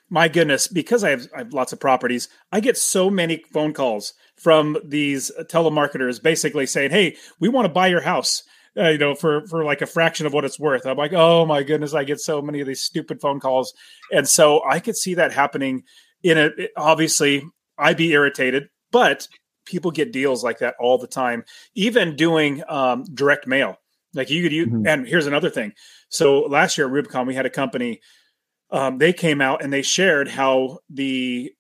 [0.10, 3.74] my goodness, because I have, I have lots of properties, I get so many phone
[3.74, 8.44] calls from these telemarketers basically saying, "Hey, we want to buy your house."
[8.78, 10.86] Uh, you know, for for like a fraction of what it's worth.
[10.86, 13.74] I'm like, oh my goodness, I get so many of these stupid phone calls,
[14.12, 15.84] and so I could see that happening.
[16.24, 17.44] In a obviously,
[17.78, 19.30] I'd be irritated, but
[19.66, 21.46] people get deals like that all the time.
[21.74, 23.78] Even doing um, direct mail,
[24.14, 24.68] like you could use.
[24.68, 24.88] Mm-hmm.
[24.88, 25.74] And here's another thing.
[26.10, 28.02] So last year at REWBCON, we had a company.
[28.72, 31.52] Um, they came out and they shared how the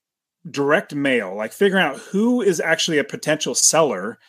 [0.49, 4.19] direct mail, like figuring out who is actually a potential seller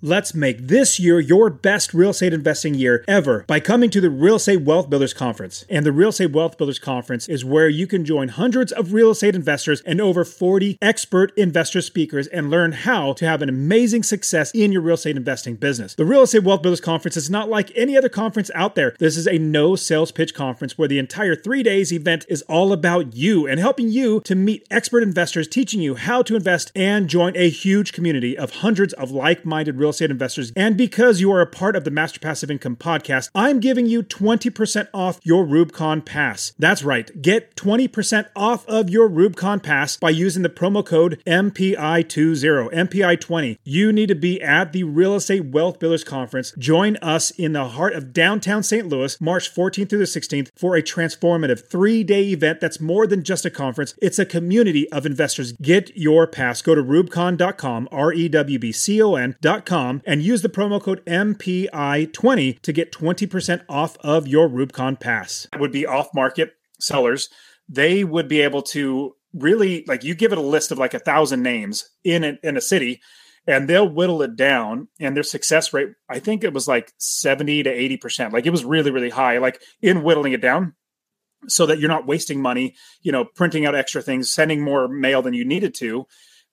[0.00, 4.10] Let's make this year your best real estate investing year ever by coming to the
[4.10, 5.64] Real Estate Wealth Builders Conference.
[5.68, 9.10] And the Real Estate Wealth Builders Conference is where you can join hundreds of real
[9.10, 14.04] estate investors and over 40 expert investor speakers and learn how to have an amazing
[14.04, 15.96] success in your real estate investing business.
[15.96, 18.94] The Real Estate Wealth Builders Conference is not like any other conference out there.
[19.00, 22.72] This is a no sales pitch conference where the entire three days event is all
[22.72, 27.08] about you and helping you to meet expert investors, teaching you how to invest and
[27.08, 30.52] join a huge community of hundreds of like minded real real estate investors.
[30.54, 34.02] And because you are a part of the Master Passive Income podcast, I'm giving you
[34.02, 36.52] 20% off your REWBCON Pass.
[36.58, 37.10] That's right.
[37.22, 43.58] Get 20% off of your REWBCON Pass by using the promo code MPI20, MPI20.
[43.64, 46.52] You need to be at the Real Estate Wealth Builders Conference.
[46.58, 48.86] Join us in the heart of downtown St.
[48.86, 53.24] Louis, March 14th through the 16th, for a transformative three day event that's more than
[53.24, 55.52] just a conference, it's a community of investors.
[55.52, 56.60] Get your pass.
[56.60, 61.04] Go to rewbcon.com, R E W B C O N.com and use the promo code
[61.06, 65.46] MPI20 to get 20% off of your REWBCON Pass.
[65.52, 67.28] It would be off market sellers.
[67.68, 70.98] They would be able to really like you give it a list of like a
[70.98, 73.00] thousand names in a, in a city
[73.46, 77.64] and they'll whittle it down and their success rate i think it was like 70
[77.64, 80.72] to 80% like it was really really high like in whittling it down
[81.46, 85.20] so that you're not wasting money you know printing out extra things sending more mail
[85.20, 86.06] than you needed to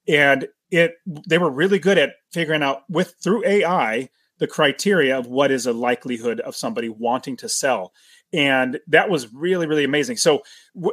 [0.06, 5.28] and it they were really good at figuring out with through AI the criteria of
[5.28, 7.94] what is a likelihood of somebody wanting to sell.
[8.34, 10.18] And that was really really amazing.
[10.18, 10.44] So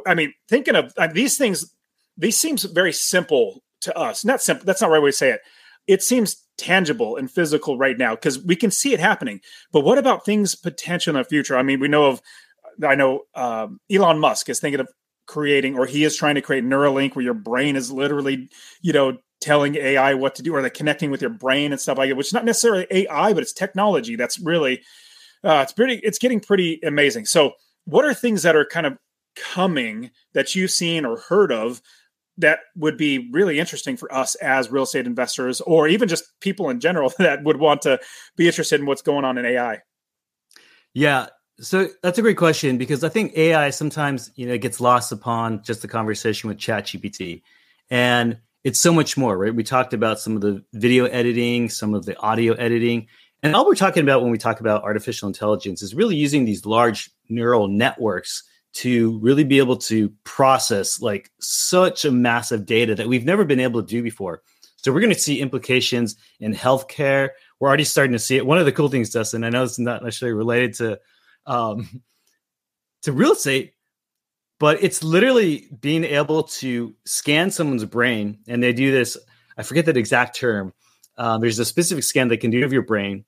[0.05, 1.73] i mean thinking of uh, these things
[2.17, 4.23] these seems very simple to us.
[4.23, 5.41] Not simple that's not the right way to say it.
[5.87, 9.41] It seems tangible and physical right now because we can see it happening.
[9.71, 11.57] But what about things potential in the future?
[11.57, 12.21] I mean we know of
[12.87, 14.87] i know um, elon musk is thinking of
[15.25, 18.49] creating or he is trying to create neuralink where your brain is literally
[18.81, 21.97] you know telling AI what to do or like connecting with your brain and stuff
[21.97, 24.81] like it, which is not necessarily AI, but it's technology that's really
[25.43, 27.25] uh, it's pretty it's getting pretty amazing.
[27.25, 27.53] So
[27.85, 28.97] what are things that are kind of
[29.35, 31.81] coming that you've seen or heard of
[32.37, 36.69] that would be really interesting for us as real estate investors or even just people
[36.69, 37.99] in general that would want to
[38.37, 39.81] be interested in what's going on in AI?
[40.93, 41.27] Yeah,
[41.59, 45.63] so that's a great question because I think AI sometimes you know gets lost upon
[45.63, 47.41] just the conversation with ChatGPT,
[47.89, 49.53] and it's so much more, right?
[49.53, 53.07] We talked about some of the video editing, some of the audio editing.
[53.41, 56.65] And all we're talking about when we talk about artificial intelligence is really using these
[56.65, 63.07] large neural networks to really be able to process like such a massive data that
[63.07, 64.41] we've never been able to do before.
[64.77, 67.29] So we're going to see implications in healthcare.
[67.59, 68.45] We're already starting to see it.
[68.45, 70.99] One of the cool things, Dustin, I know it's not necessarily related to
[71.45, 72.01] um,
[73.03, 73.73] to real estate,
[74.63, 79.17] but it's literally being able to scan someone's brain and they do this
[79.57, 80.73] i forget that exact term
[81.17, 83.25] um, there's a specific scan they can do of your brain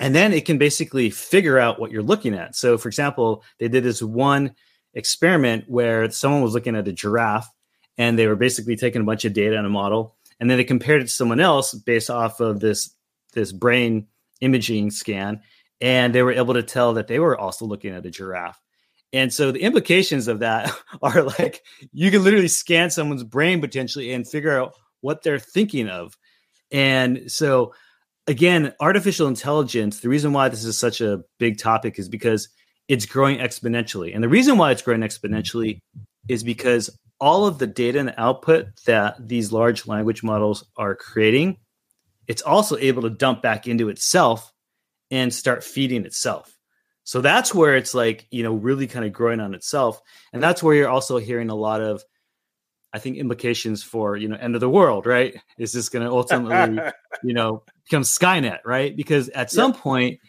[0.00, 2.56] and then it can basically figure out what you're looking at.
[2.56, 4.54] So for example they did this one
[4.94, 7.48] experiment where someone was looking at a giraffe
[7.96, 10.64] and they were basically taking a bunch of data on a model and then they
[10.64, 12.90] compared it to someone else based off of this
[13.32, 14.06] this brain
[14.40, 15.40] imaging scan
[15.80, 18.60] and they were able to tell that they were also looking at a giraffe
[19.14, 24.12] and so the implications of that are like you can literally scan someone's brain potentially
[24.12, 26.18] and figure out what they're thinking of.
[26.72, 27.72] And so
[28.26, 32.48] again, artificial intelligence, the reason why this is such a big topic is because
[32.88, 34.12] it's growing exponentially.
[34.12, 35.78] And the reason why it's growing exponentially
[36.28, 41.58] is because all of the data and output that these large language models are creating,
[42.26, 44.52] it's also able to dump back into itself
[45.10, 46.53] and start feeding itself.
[47.04, 50.00] So that's where it's like, you know, really kind of growing on itself.
[50.32, 52.02] And that's where you're also hearing a lot of,
[52.94, 55.38] I think, implications for, you know, end of the world, right?
[55.58, 56.82] Is this going to ultimately,
[57.22, 58.96] you know, become Skynet, right?
[58.96, 59.80] Because at some yeah.
[59.80, 60.20] point,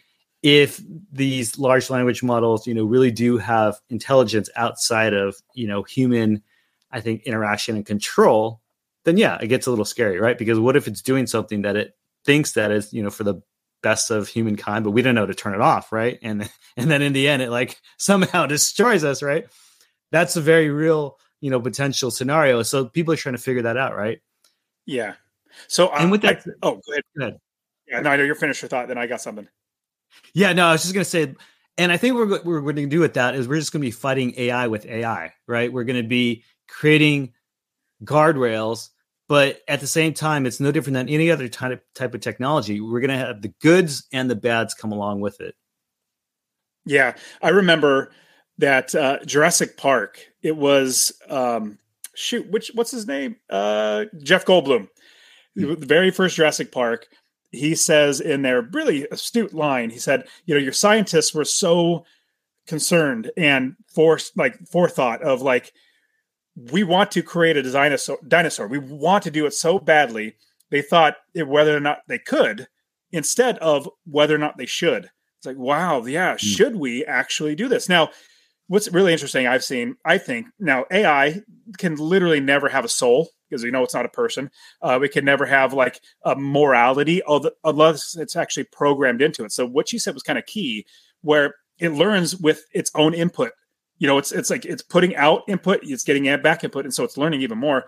[0.43, 5.81] if these large language models, you know, really do have intelligence outside of, you know,
[5.81, 6.43] human,
[6.91, 8.61] I think, interaction and control,
[9.05, 10.38] then yeah, it gets a little scary, right?
[10.38, 13.41] Because what if it's doing something that it thinks that is, you know, for the
[13.86, 16.17] best of humankind, but we don't know how to turn it off, right?
[16.24, 19.45] And and then in the end, it like somehow destroys us, right?
[20.12, 22.63] That's a very real, you know, potential scenario.
[22.63, 24.19] So people are trying to figure that out, right?
[24.86, 25.13] Yeah.
[25.67, 27.04] So uh, and with that, I, oh, go ahead.
[27.17, 27.39] go ahead.
[27.88, 28.88] Yeah, no, I know you're finished your thought.
[28.88, 29.48] Then I got something.
[30.34, 31.36] Yeah, no, I was just gonna say,
[31.78, 33.88] and I think we're we're going to do with that is we're just going to
[33.88, 35.71] be fighting AI with AI, right?
[35.71, 37.34] We're going to be creating
[38.04, 38.89] guardrails
[39.27, 42.79] but at the same time it's no different than any other type type of technology.
[42.79, 45.55] We're going to have the goods and the bads come along with it.
[46.85, 48.11] Yeah i remember
[48.57, 51.77] that uh, jurassic park it was um
[52.15, 53.35] shoot which what's his name?
[53.49, 54.88] Uh jeff goldblum.
[55.55, 57.07] The very first jurassic park
[57.51, 62.05] he says in their really astute line, he said, you know, your scientists were so
[62.67, 65.71] concerned and forced like forethought of like
[66.56, 68.68] we want to create a dinosaur dinosaur.
[68.68, 70.36] We want to do it so badly.
[70.72, 72.68] They thought whether or not they could
[73.12, 75.10] instead of whether or not they should.
[75.38, 76.39] It's like, wow, yeah, mm.
[76.39, 77.88] should we actually do this?
[77.88, 78.10] Now,
[78.68, 81.41] what's really interesting I've seen, I think now AI
[81.78, 84.50] can literally never have a soul because we know it's not a person.
[84.82, 87.22] Uh, we can never have like a morality
[87.63, 89.52] unless it's actually programmed into it.
[89.52, 90.86] So what you said was kind of key,
[91.22, 93.52] where it learns with its own input.
[93.97, 97.03] You know, it's it's like it's putting out input, it's getting back input, and so
[97.03, 97.86] it's learning even more.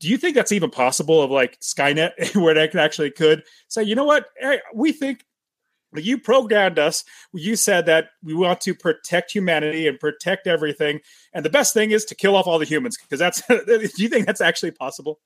[0.00, 3.94] Do you think that's even possible of like Skynet, where it actually could say, you
[3.94, 4.26] know what,
[4.74, 5.24] we think
[5.94, 7.04] you programmed us.
[7.32, 11.00] You said that we want to protect humanity and protect everything,
[11.32, 13.42] and the best thing is to kill off all the humans because that's.
[13.48, 15.20] do you think that's actually possible?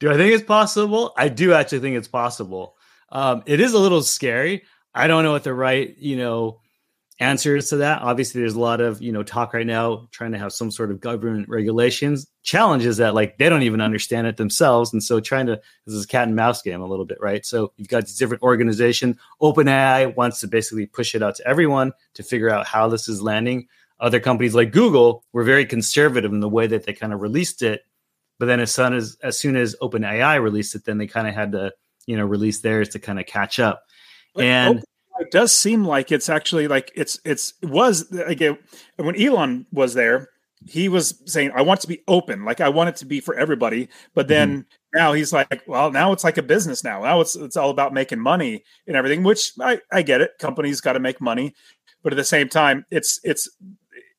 [0.00, 1.12] Do I think it's possible?
[1.16, 2.76] I do actually think it's possible.
[3.10, 4.64] Um, it is a little scary.
[4.94, 6.60] I don't know what the right, you know,
[7.20, 8.02] answers to that.
[8.02, 10.90] Obviously, there's a lot of you know talk right now trying to have some sort
[10.90, 12.26] of government regulations.
[12.42, 16.04] Challenges that like they don't even understand it themselves, and so trying to this is
[16.04, 17.44] a cat and mouse game a little bit, right?
[17.44, 19.16] So you've got these different organizations.
[19.42, 23.22] OpenAI wants to basically push it out to everyone to figure out how this is
[23.22, 23.68] landing.
[24.00, 27.62] Other companies like Google were very conservative in the way that they kind of released
[27.62, 27.84] it,
[28.38, 31.34] but then as soon as as soon as OpenAI released it, then they kind of
[31.34, 31.72] had to
[32.06, 33.82] you know release theirs to kind of catch up.
[34.34, 34.84] But and
[35.18, 38.58] it does seem like it's actually like it's it's it was like it,
[38.96, 40.28] when Elon was there,
[40.66, 43.34] he was saying, "I want to be open, like I want it to be for
[43.34, 44.98] everybody." But then mm-hmm.
[44.98, 47.02] now he's like, "Well, now it's like a business now.
[47.02, 50.32] Now it's it's all about making money and everything." Which I I get it.
[50.38, 51.54] Companies got to make money,
[52.02, 53.48] but at the same time, it's it's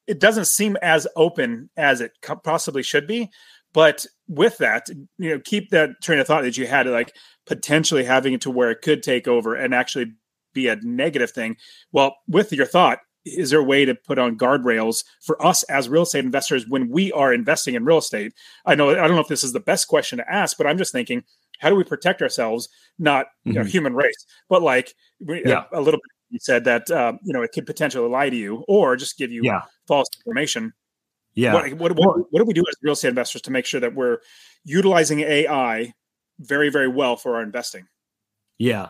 [0.08, 2.12] it doesn't seem as open as it
[2.44, 3.30] possibly should be.
[3.74, 7.14] But with that, you know, keep that train of thought that you had, like
[7.46, 10.14] potentially having it to where it could take over and actually
[10.54, 11.58] be a negative thing.
[11.92, 15.90] Well, with your thought, is there a way to put on guardrails for us as
[15.90, 18.34] real estate investors when we are investing in real estate?
[18.66, 20.78] I know I don't know if this is the best question to ask, but I'm
[20.78, 21.24] just thinking,
[21.60, 22.70] how do we protect ourselves?
[22.98, 23.50] Not mm-hmm.
[23.50, 23.70] you know, mm-hmm.
[23.70, 25.66] human race, but like yeah.
[25.72, 26.12] a, a, little bit.
[26.32, 29.32] You said that um, you know it could potentially lie to you or just give
[29.32, 29.62] you yeah.
[29.88, 30.74] false information.
[31.36, 31.54] Yeah.
[31.54, 33.96] What, what, what, what do we do as real estate investors to make sure that
[33.96, 34.18] we're
[34.66, 35.94] utilizing AI
[36.40, 37.88] very very well for our investing?
[38.58, 38.90] Yeah.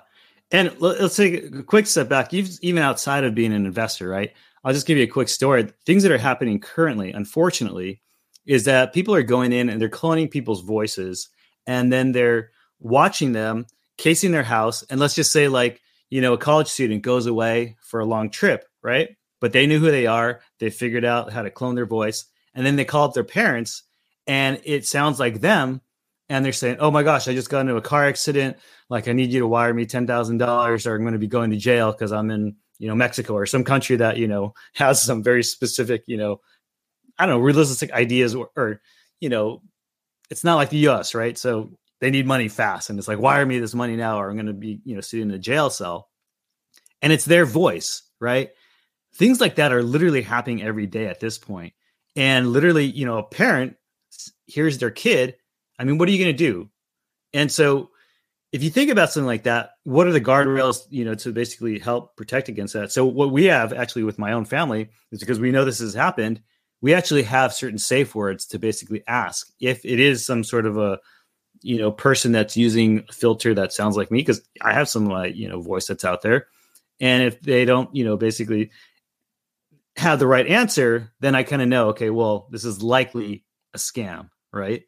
[0.52, 4.34] And let's take a quick step back, even outside of being an investor, right?
[4.64, 5.72] I'll just give you a quick story.
[5.86, 8.02] Things that are happening currently, unfortunately,
[8.46, 11.30] is that people are going in and they're cloning people's voices
[11.68, 14.84] and then they're watching them, casing their house.
[14.90, 18.32] And let's just say, like, you know, a college student goes away for a long
[18.32, 19.10] trip, right?
[19.40, 22.66] But they knew who they are, they figured out how to clone their voice, and
[22.66, 23.84] then they call up their parents
[24.30, 25.82] and it sounds like them
[26.30, 28.58] and they're saying, "Oh my gosh, I just got into a car accident.
[28.90, 31.28] Like, I need you to wire me ten thousand dollars, or I'm going to be
[31.28, 34.54] going to jail because I'm in, you know, Mexico or some country that you know
[34.76, 36.40] has some very specific, you know,
[37.18, 38.82] I don't know, realistic ideas, or, or
[39.20, 39.62] you know,
[40.30, 41.16] it's not like the U.S.
[41.16, 41.38] right?
[41.38, 44.36] So they need money fast, and it's like, wire me this money now, or I'm
[44.36, 46.10] going to be, you know, sitting in a jail cell.
[47.02, 48.50] And it's their voice, right?
[49.16, 51.74] Things like that are literally happening every day at this point.
[52.16, 53.76] And literally, you know, a parent
[54.48, 55.36] hears their kid
[55.80, 56.70] I mean, what are you going to do?
[57.34, 57.90] And so,
[58.52, 61.78] if you think about something like that, what are the guardrails, you know, to basically
[61.78, 62.92] help protect against that?
[62.92, 65.94] So, what we have actually with my own family is because we know this has
[65.94, 66.42] happened,
[66.82, 70.78] we actually have certain safe words to basically ask if it is some sort of
[70.78, 71.00] a,
[71.62, 75.06] you know, person that's using a filter that sounds like me, because I have some,
[75.06, 76.48] like, you know, voice that's out there.
[77.00, 78.72] And if they don't, you know, basically
[79.96, 83.78] have the right answer, then I kind of know, okay, well, this is likely a
[83.78, 84.84] scam, right?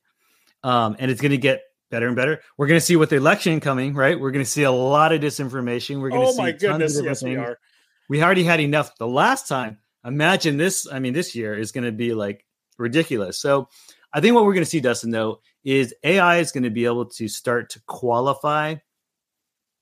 [0.64, 2.42] Um, and it's going to get better and better.
[2.58, 4.20] We're going to see with the election coming, right?
[4.20, 6.02] We're going to see a lot of disinformation.
[6.02, 7.38] We're going to oh see my goodness, of yes, things.
[7.38, 7.58] we are.
[8.10, 9.78] We already had enough the last time.
[10.04, 10.88] Imagine this.
[10.92, 12.46] I mean, this year is going to be like
[12.78, 13.40] ridiculous.
[13.40, 13.70] So,
[14.14, 16.86] I think what we're going to see, Dustin, though, is AI is going to be
[16.86, 18.76] able to start to qualify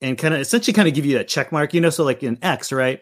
[0.01, 1.73] and kind of essentially kind of give you that check mark.
[1.73, 3.01] You know, so like in X, right,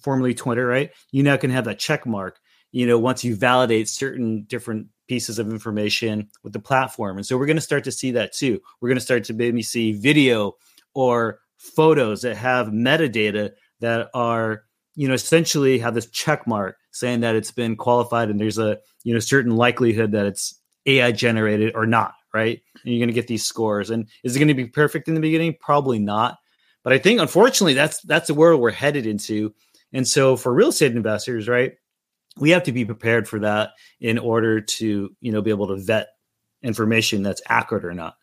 [0.00, 2.38] formerly Twitter, right, you now can have that check mark.
[2.72, 7.18] You know, once you validate certain different pieces of information with the platform.
[7.18, 8.60] And so we're going to start to see that too.
[8.80, 10.54] We're going to start to maybe see video
[10.94, 14.62] or photos that have metadata that are,
[14.94, 18.78] you know, essentially have this check mark saying that it's been qualified and there's a,
[19.04, 22.60] you know, certain likelihood that it's AI generated or not, right?
[22.82, 23.90] And you're going to get these scores.
[23.90, 25.56] And is it going to be perfect in the beginning?
[25.60, 26.38] Probably not.
[26.84, 29.54] But I think unfortunately that's that's the world we're headed into.
[29.92, 31.74] And so for real estate investors, right?
[32.38, 33.70] We have to be prepared for that
[34.00, 36.08] in order to you know be able to vet
[36.62, 38.14] information that's accurate or not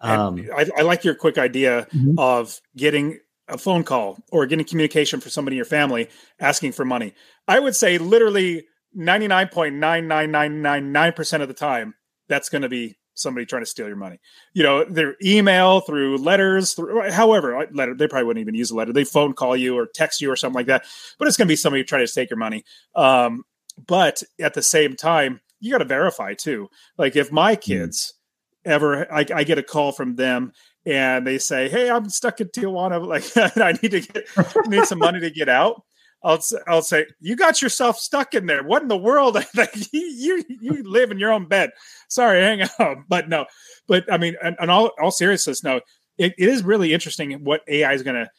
[0.00, 2.18] Um, I, I, like your quick idea mm-hmm.
[2.18, 3.18] of getting
[3.48, 7.14] a phone call or getting communication for somebody in your family asking for money.
[7.48, 11.94] I would say literally 99.99999% of the time,
[12.28, 14.18] that's going to be somebody trying to steal your money.
[14.54, 18.76] You know, their email, through letters, through however, letter, they probably wouldn't even use a
[18.76, 18.92] letter.
[18.92, 20.84] They phone call you or text you or something like that.
[21.18, 22.64] But it's going to be somebody trying to take your money.
[22.94, 23.44] Um,
[23.86, 26.68] but at the same time, you got to verify too.
[26.96, 27.60] Like if my hmm.
[27.60, 28.14] kids
[28.66, 28.70] mm.
[28.70, 30.52] ever, I, I get a call from them
[30.86, 32.98] and they say, "Hey, I'm stuck in Tijuana.
[33.06, 33.24] Like,
[33.56, 34.26] I need to get
[34.68, 35.82] need some money to get out."
[36.22, 38.64] I'll I'll say, "You got yourself stuck in there.
[38.64, 39.34] What in the world?
[39.54, 41.70] like, you you live in your own bed.
[42.08, 43.46] Sorry, hang on." But no,
[43.86, 45.80] but I mean, and, all all seriousness, no,
[46.16, 48.30] it, it is really interesting what AI is going to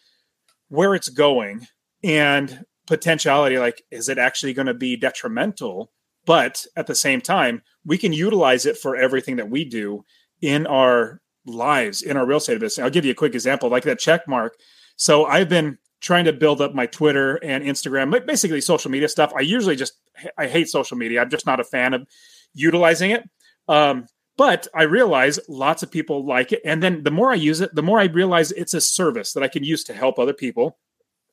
[0.67, 1.65] where it's going
[2.03, 3.57] and potentiality.
[3.57, 5.91] Like, is it actually going to be detrimental?
[6.25, 10.03] But at the same time, we can utilize it for everything that we do
[10.41, 12.84] in our lives in our real estate business.
[12.84, 14.55] I'll give you a quick example, like that check mark.
[14.97, 19.34] So I've been trying to build up my Twitter and Instagram, basically social media stuff.
[19.36, 19.93] I usually just
[20.38, 21.22] I hate social media.
[21.22, 22.08] I'm just not a fan of
[22.54, 23.30] utilizing it.
[23.68, 27.60] Um, but I realize lots of people like it, and then the more I use
[27.60, 30.34] it, the more I realize it's a service that I can use to help other
[30.34, 30.78] people,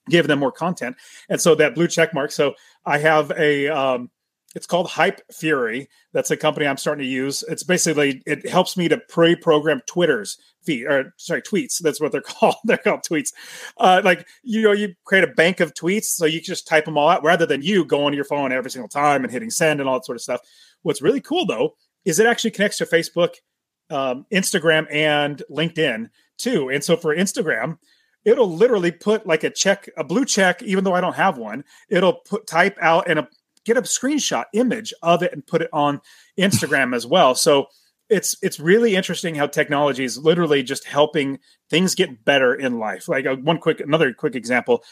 [0.08, 0.96] give them more content.
[1.28, 2.32] And so that blue check mark.
[2.32, 2.54] So
[2.84, 4.10] I have a um,
[4.54, 5.88] it's called Hype Fury.
[6.12, 7.44] That's a company I'm starting to use.
[7.48, 11.78] It's basically it helps me to pre-program Twitter's feed or sorry tweets.
[11.78, 12.56] That's what they're called.
[12.64, 13.32] they're called tweets.
[13.78, 16.84] Uh, like you know, you create a bank of tweets, so you can just type
[16.84, 19.50] them all out rather than you going to your phone every single time and hitting
[19.50, 20.40] send and all that sort of stuff.
[20.82, 21.74] What's really cool though
[22.04, 23.34] is it actually connects to Facebook,
[23.90, 26.70] um, Instagram, and LinkedIn too.
[26.70, 27.78] And so for Instagram,
[28.24, 31.64] it'll literally put like a check, a blue check, even though I don't have one.
[31.88, 33.28] It'll put type out and a
[33.66, 36.00] get a screenshot image of it and put it on
[36.38, 37.34] Instagram as well.
[37.34, 37.66] So
[38.08, 41.38] it's it's really interesting how technology is literally just helping
[41.68, 43.08] things get better in life.
[43.08, 44.84] Like uh, one quick another quick example,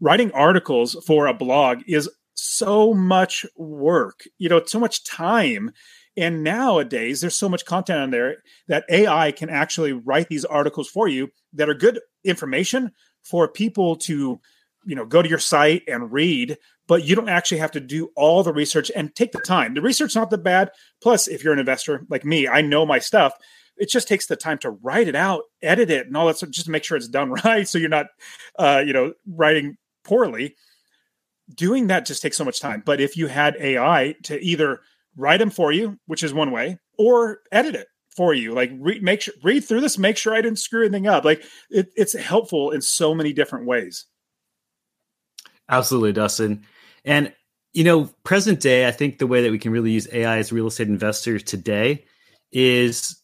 [0.00, 4.20] writing articles for a blog is so much work.
[4.38, 5.72] You know, so much time.
[6.16, 10.88] And nowadays, there's so much content on there that AI can actually write these articles
[10.88, 12.90] for you that are good information
[13.22, 14.40] for people to,
[14.84, 16.58] you know, go to your site and read
[16.88, 19.74] but you don't actually have to do all the research and take the time.
[19.74, 20.70] The research not that bad.
[21.00, 23.34] Plus, if you're an investor like me, I know my stuff.
[23.76, 26.38] It just takes the time to write it out, edit it, and all that.
[26.38, 28.06] So just to make sure it's done right, so you're not,
[28.58, 30.56] uh, you know, writing poorly.
[31.54, 32.82] Doing that just takes so much time.
[32.84, 34.80] But if you had AI to either
[35.16, 39.00] write them for you, which is one way, or edit it for you, like re-
[39.00, 41.24] make sure read through this, make sure I didn't screw anything up.
[41.24, 44.06] Like it, it's helpful in so many different ways.
[45.70, 46.64] Absolutely, Dustin.
[47.08, 47.32] And
[47.72, 50.52] you know, present day, I think the way that we can really use AI as
[50.52, 52.04] real estate investors today
[52.52, 53.20] is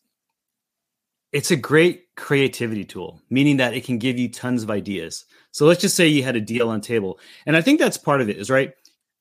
[1.32, 5.24] it's a great creativity tool, meaning that it can give you tons of ideas.
[5.50, 7.18] So let's just say you had a deal on table.
[7.46, 8.72] And I think that's part of it is right.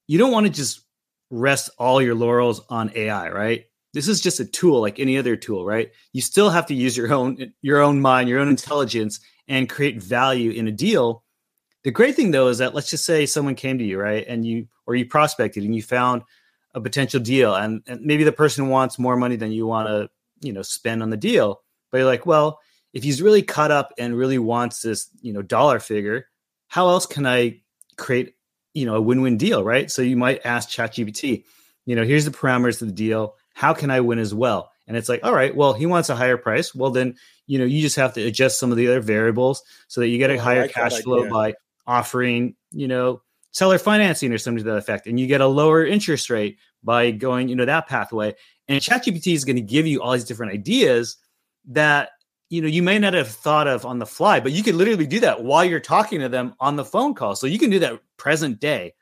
[0.07, 0.82] You don't want to just
[1.30, 3.66] rest all your laurels on AI, right?
[3.93, 5.91] This is just a tool like any other tool, right?
[6.14, 10.01] You still have to use your own your own mind, your own intelligence and create
[10.01, 11.23] value in a deal
[11.84, 14.26] the great thing though is that let's just say someone came to you, right?
[14.28, 16.24] And you or you prospected and you found
[16.74, 20.10] a potential deal and, and maybe the person wants more money than you want to,
[20.46, 21.62] you know, spend on the deal.
[21.92, 22.60] But you're like, well,
[22.94, 26.28] if he's really caught up and really wants this, you know, dollar figure,
[26.68, 27.62] how else can I
[27.98, 28.36] create,
[28.74, 29.92] you know, a win-win deal, right?
[29.92, 31.44] So you might ask ChatGPT,
[31.86, 33.36] you know, here's the parameters of the deal.
[33.54, 34.72] How can I win as well?
[34.88, 36.74] And it's like, all right, well, he wants a higher price.
[36.74, 37.16] Well, then,
[37.46, 40.18] you know, you just have to adjust some of the other variables so that you
[40.18, 41.54] get a higher like cash flow by
[41.88, 43.22] offering, you know,
[43.52, 47.12] seller financing or something to that effect, and you get a lower interest rate by
[47.12, 48.34] going, you know, that pathway.
[48.68, 51.18] And ChatGPT is going to give you all these different ideas
[51.66, 52.10] that
[52.50, 55.08] you know you may not have thought of on the fly, but you could literally
[55.08, 57.36] do that while you're talking to them on the phone call.
[57.36, 58.94] So you can do that present day.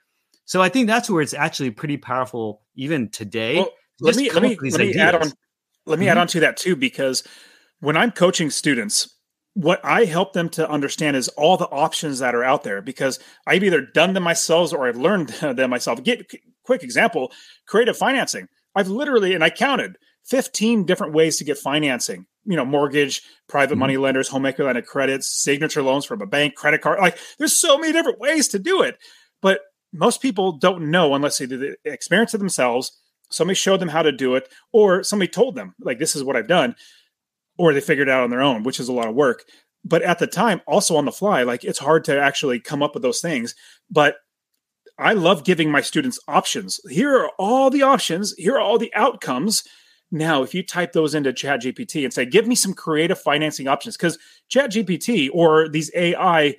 [0.45, 3.57] So I think that's where it's actually pretty powerful even today.
[3.57, 3.69] Well,
[3.99, 5.31] let me let me, let me add on
[5.85, 6.11] let me mm-hmm.
[6.11, 7.23] add on to that too because
[7.79, 9.15] when I'm coaching students,
[9.53, 13.19] what I help them to understand is all the options that are out there because
[13.45, 16.03] I've either done them myself or I've learned them myself.
[16.03, 16.31] Get
[16.63, 17.31] quick example,
[17.65, 18.47] creative financing.
[18.75, 22.25] I've literally and I counted 15 different ways to get financing.
[22.45, 23.79] You know, mortgage, private mm-hmm.
[23.79, 26.99] money lenders, home equity line of credits, signature loans from a bank, credit card.
[26.99, 28.97] Like there's so many different ways to do it.
[29.41, 29.59] But
[29.93, 32.97] most people don't know unless they did the experience it themselves.
[33.29, 36.35] Somebody showed them how to do it, or somebody told them, like, this is what
[36.35, 36.75] I've done
[37.61, 39.43] or they figured it out on their own, which is a lot of work.
[39.85, 42.95] But at the time, also on the fly, like it's hard to actually come up
[42.95, 43.53] with those things.
[43.87, 44.15] But
[44.97, 46.79] I love giving my students options.
[46.89, 48.33] Here are all the options.
[48.35, 49.63] Here are all the outcomes.
[50.09, 53.95] Now, if you type those into ChatGPT and say, give me some creative financing options,
[53.95, 54.17] because
[54.51, 56.55] ChatGPT or these AI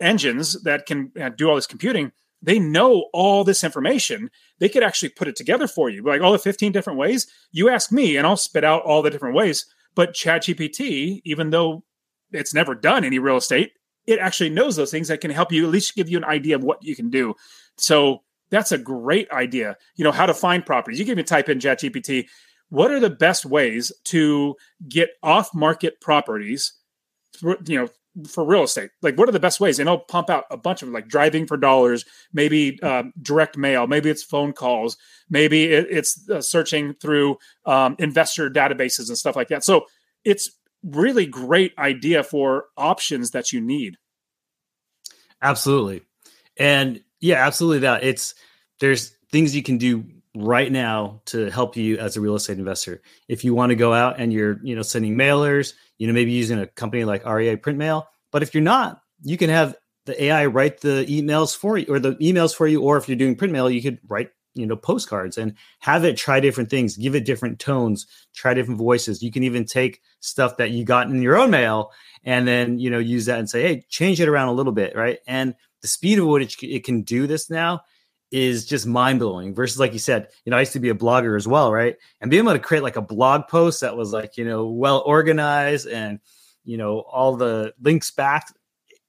[0.00, 4.30] engines that can uh, do all this computing, they know all this information.
[4.58, 7.26] They could actually put it together for you, like all the 15 different ways.
[7.52, 9.64] You ask me, and I'll spit out all the different ways.
[9.94, 11.84] But ChatGPT, even though
[12.30, 13.72] it's never done any real estate,
[14.06, 16.56] it actually knows those things that can help you at least give you an idea
[16.56, 17.34] of what you can do.
[17.76, 19.76] So that's a great idea.
[19.96, 20.98] You know, how to find properties.
[20.98, 22.28] You can even type in ChatGPT,
[22.68, 24.56] what are the best ways to
[24.88, 26.72] get off market properties
[27.40, 27.88] you know
[28.28, 28.90] for real estate.
[29.00, 29.78] Like what are the best ways?
[29.78, 33.86] And i'll pump out a bunch of like driving for dollars maybe um, direct mail
[33.86, 34.96] maybe it's phone calls
[35.30, 39.64] maybe it, it's uh, searching through um, investor databases and stuff like that.
[39.64, 39.86] So
[40.24, 40.50] it's
[40.82, 43.96] really great idea for options that you need.
[45.40, 46.02] Absolutely.
[46.56, 48.04] And yeah absolutely that.
[48.04, 48.34] It's
[48.80, 50.04] there's things you can do
[50.34, 53.02] right now to help you as a real estate investor.
[53.28, 56.32] If you want to go out and you're, you know, sending mailers, you know, maybe
[56.32, 59.76] using a company like REI Print Mail, but if you're not, you can have
[60.06, 63.16] the AI write the emails for you or the emails for you or if you're
[63.16, 66.96] doing print mail, you could write, you know, postcards and have it try different things,
[66.96, 69.22] give it different tones, try different voices.
[69.22, 71.92] You can even take stuff that you got in your own mail
[72.24, 74.96] and then, you know, use that and say, "Hey, change it around a little bit,"
[74.96, 75.18] right?
[75.26, 77.82] And the speed of which it can do this now
[78.32, 79.54] is just mind blowing.
[79.54, 81.96] Versus, like you said, you know, I used to be a blogger as well, right?
[82.20, 85.02] And being able to create like a blog post that was like, you know, well
[85.06, 86.18] organized and,
[86.64, 88.48] you know, all the links back.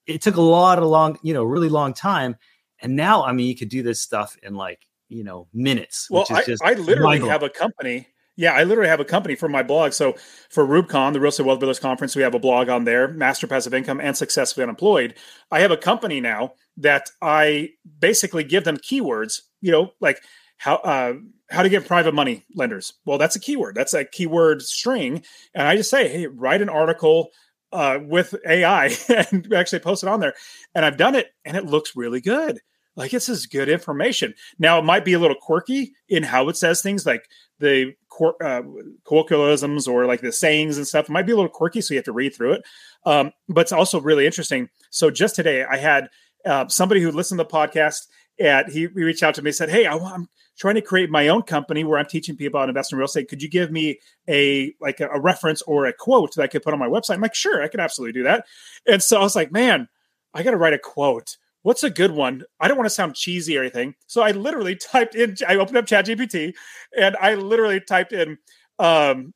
[0.05, 2.35] It took a lot of long, you know, really long time.
[2.81, 6.07] And now, I mean, you could do this stuff in like, you know, minutes.
[6.09, 9.61] Well, I, I literally have a company yeah, I literally have a company for my
[9.61, 9.93] blog.
[9.93, 10.15] So
[10.49, 13.45] for REWBCON, the Real Estate Wealth Builders Conference, we have a blog on there, Master
[13.47, 15.15] Passive Income and Successfully Unemployed.
[15.51, 17.69] I have a company now that I
[17.99, 20.19] basically give them keywords, you know, like
[20.57, 21.13] how uh,
[21.49, 22.93] how to get private money lenders.
[23.05, 23.75] Well, that's a keyword.
[23.75, 25.23] That's a keyword string,
[25.53, 27.29] and I just say, hey, write an article
[27.71, 28.95] uh, with AI
[29.31, 30.33] and actually post it on there.
[30.73, 32.59] And I've done it, and it looks really good.
[32.95, 34.35] Like this is good information.
[34.59, 37.27] Now it might be a little quirky in how it says things, like
[37.63, 37.95] the
[38.41, 38.61] uh,
[39.05, 41.09] colloquialisms or like the sayings and stuff.
[41.09, 42.63] It might be a little quirky, so you have to read through it.
[43.05, 44.69] Um, but it's also really interesting.
[44.91, 46.09] So just today, I had
[46.45, 48.07] uh, somebody who listened to the podcast
[48.39, 51.09] and he, he reached out to me and said, "Hey, I, am trying to create
[51.09, 53.29] my own company where I'm teaching people how to invest in real estate.
[53.29, 56.63] Could you give me a like a, a reference or a quote that I could
[56.63, 58.45] put on my website?" I'm like, "Sure, I can absolutely do that."
[58.87, 59.87] And so I was like, "Man,
[60.33, 62.43] I got to write a quote." What's a good one?
[62.59, 63.95] I don't want to sound cheesy or anything.
[64.07, 66.53] So I literally typed in, I opened up ChatGPT
[66.97, 68.37] and I literally typed in,
[68.79, 69.33] um,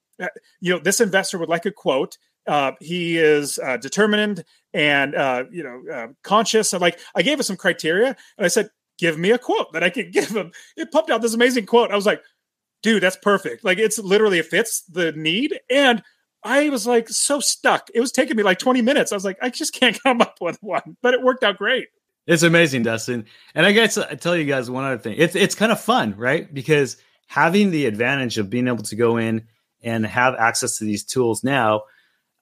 [0.62, 2.18] you know, this investor would like a quote.
[2.46, 6.74] Uh, he is uh, determined and, uh, you know, uh, conscious.
[6.74, 9.84] And like, I gave him some criteria and I said, give me a quote that
[9.84, 10.52] I could give him.
[10.76, 11.92] It popped out this amazing quote.
[11.92, 12.22] I was like,
[12.84, 13.64] dude, that's perfect.
[13.64, 15.60] Like, it's literally, it fits the need.
[15.70, 16.04] And
[16.44, 17.90] I was like so stuck.
[17.94, 19.12] It was taking me like 20 minutes.
[19.12, 21.88] I was like, I just can't come up with one, but it worked out great.
[22.28, 23.26] It's amazing, Dustin.
[23.56, 25.16] And I guess I tell you guys one other thing.
[25.18, 26.54] It's it's kind of fun, right?
[26.54, 26.98] Because
[27.28, 29.48] having the advantage of being able to go in
[29.82, 31.84] and have access to these tools now,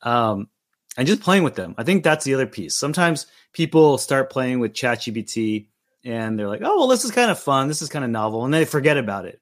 [0.02, 0.50] um,
[0.98, 1.76] and just playing with them.
[1.78, 2.74] I think that's the other piece.
[2.74, 5.68] Sometimes people start playing with ChatGPT
[6.04, 7.68] and they're like, "Oh, well, this is kind of fun.
[7.68, 9.40] This is kind of novel," and they forget about it.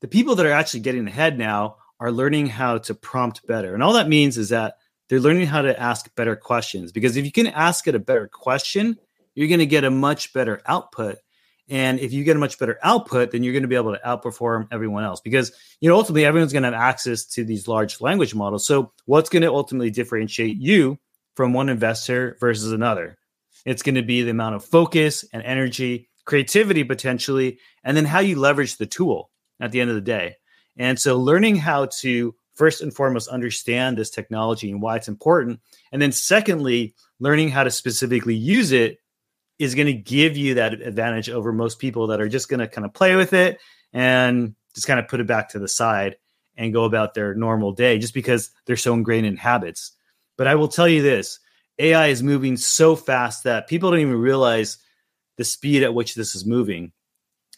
[0.00, 3.82] The people that are actually getting ahead now are learning how to prompt better, and
[3.82, 4.76] all that means is that
[5.08, 6.92] they're learning how to ask better questions.
[6.92, 8.98] Because if you can ask it a better question,
[9.36, 11.18] you're going to get a much better output.
[11.68, 14.00] And if you get a much better output, then you're going to be able to
[14.04, 18.00] outperform everyone else because, you know, ultimately everyone's going to have access to these large
[18.00, 18.66] language models.
[18.66, 20.98] So what's going to ultimately differentiate you
[21.34, 23.18] from one investor versus another?
[23.64, 28.20] It's going to be the amount of focus and energy, creativity potentially, and then how
[28.20, 29.30] you leverage the tool
[29.60, 30.36] at the end of the day.
[30.76, 35.60] And so learning how to first and foremost understand this technology and why it's important.
[35.90, 38.98] And then secondly, learning how to specifically use it
[39.58, 42.68] is going to give you that advantage over most people that are just going to
[42.68, 43.58] kind of play with it
[43.92, 46.16] and just kind of put it back to the side
[46.56, 49.92] and go about their normal day just because they're so ingrained in habits.
[50.36, 51.38] But I will tell you this
[51.78, 54.78] AI is moving so fast that people don't even realize
[55.36, 56.92] the speed at which this is moving.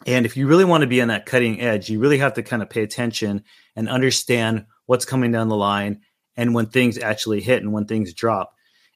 [0.05, 2.43] And if you really want to be on that cutting edge, you really have to
[2.43, 3.43] kind of pay attention
[3.75, 6.01] and understand what's coming down the line
[6.37, 8.53] and when things actually hit and when things drop.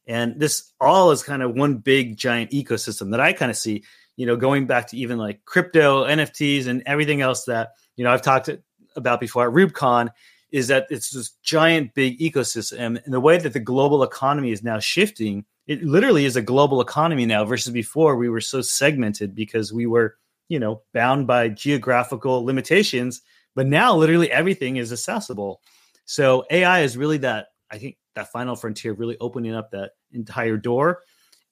[0.08, 3.84] And this all is kind of one big giant ecosystem that I kind of see,
[4.18, 8.12] you know, going back to even like crypto, NFTs, and everything else that, you know,
[8.12, 8.49] I've talked
[8.95, 10.10] about before at REWBCON
[10.51, 13.04] is that it's this giant big ecosystem.
[13.04, 16.82] And the way that the global economy is now shifting, it literally is a global
[16.82, 20.16] economy now versus before we were so segmented because we were,
[20.49, 23.22] you know, bound by geographical limitations
[23.56, 25.62] But now, literally everything is accessible.
[26.06, 27.47] So AI is really that.
[27.72, 31.01] I think that final frontier, really opening up that entire door.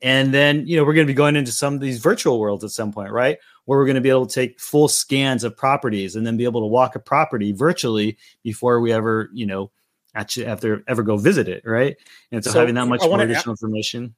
[0.03, 2.63] And then, you know, we're going to be going into some of these virtual worlds
[2.63, 3.37] at some point, right?
[3.65, 6.45] Where we're going to be able to take full scans of properties and then be
[6.45, 9.71] able to walk a property virtually before we ever, you know,
[10.15, 11.97] actually have to ever go visit it, right?
[12.31, 14.15] And so, so having that much more additional information.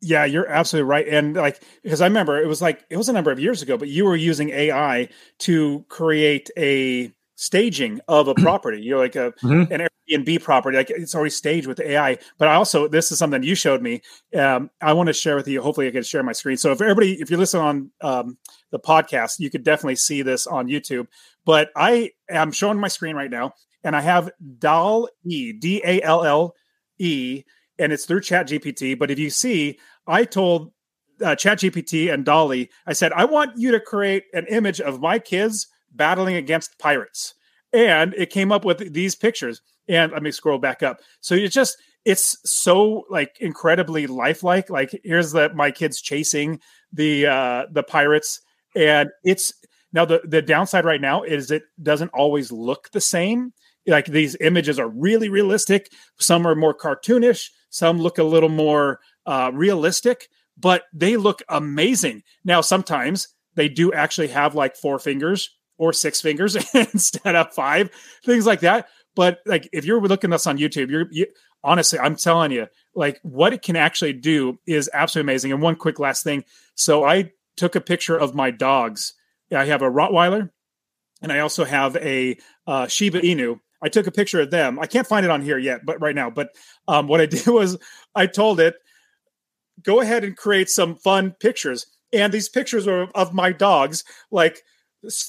[0.00, 1.08] Yeah, you're absolutely right.
[1.08, 3.76] And like, because I remember it was like, it was a number of years ago,
[3.76, 5.08] but you were using AI
[5.40, 8.82] to create a staging of a property.
[8.82, 9.72] You're like a, mm-hmm.
[9.72, 12.18] an Airbnb property, like it's already staged with AI.
[12.36, 14.02] But I also, this is something you showed me.
[14.36, 15.62] Um, I want to share with you.
[15.62, 16.56] Hopefully I can share my screen.
[16.56, 18.38] So if everybody, if you listen on um,
[18.70, 21.06] the podcast, you could definitely see this on YouTube.
[21.44, 23.52] But I am showing my screen right now
[23.84, 26.54] and I have DAL E, D A L L
[26.98, 27.44] E,
[27.78, 28.98] and it's through Chat GPT.
[28.98, 29.78] But if you see,
[30.08, 30.72] I told
[31.24, 35.00] uh, Chat GPT and DALL-E, I said, I want you to create an image of
[35.00, 37.34] my kids battling against pirates.
[37.72, 39.60] And it came up with these pictures.
[39.88, 41.00] And let me scroll back up.
[41.20, 44.70] So it's just, it's so like incredibly lifelike.
[44.70, 46.60] Like here's the my kids chasing
[46.92, 48.40] the uh the pirates.
[48.74, 49.52] And it's
[49.92, 53.52] now the the downside right now is it doesn't always look the same
[53.86, 59.00] like these images are really realistic some are more cartoonish some look a little more
[59.26, 65.57] uh, realistic but they look amazing now sometimes they do actually have like four fingers
[65.78, 67.90] or six fingers instead of five
[68.24, 71.26] things like that but like if you're looking at us on youtube you're you,
[71.64, 75.76] honestly i'm telling you like what it can actually do is absolutely amazing and one
[75.76, 79.14] quick last thing so i took a picture of my dogs
[79.54, 80.50] i have a rottweiler
[81.22, 84.78] and i also have a uh, shiba inu I took a picture of them.
[84.78, 86.30] I can't find it on here yet, but right now.
[86.30, 86.50] But
[86.86, 87.78] um, what I did was
[88.14, 88.74] I told it,
[89.82, 91.86] go ahead and create some fun pictures.
[92.12, 94.62] And these pictures are of my dogs, like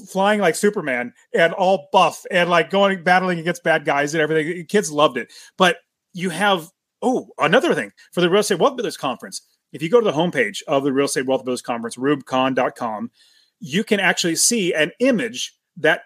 [0.08, 4.66] flying like Superman and all buff and like going battling against bad guys and everything.
[4.66, 5.32] Kids loved it.
[5.58, 5.78] But
[6.14, 6.70] you have
[7.02, 9.42] oh another thing for the Real Estate Wealth Builders Conference.
[9.72, 13.12] If you go to the homepage of the Real Estate Wealth Builders Conference, rewbcon.com,
[13.60, 16.02] you can actually see an image that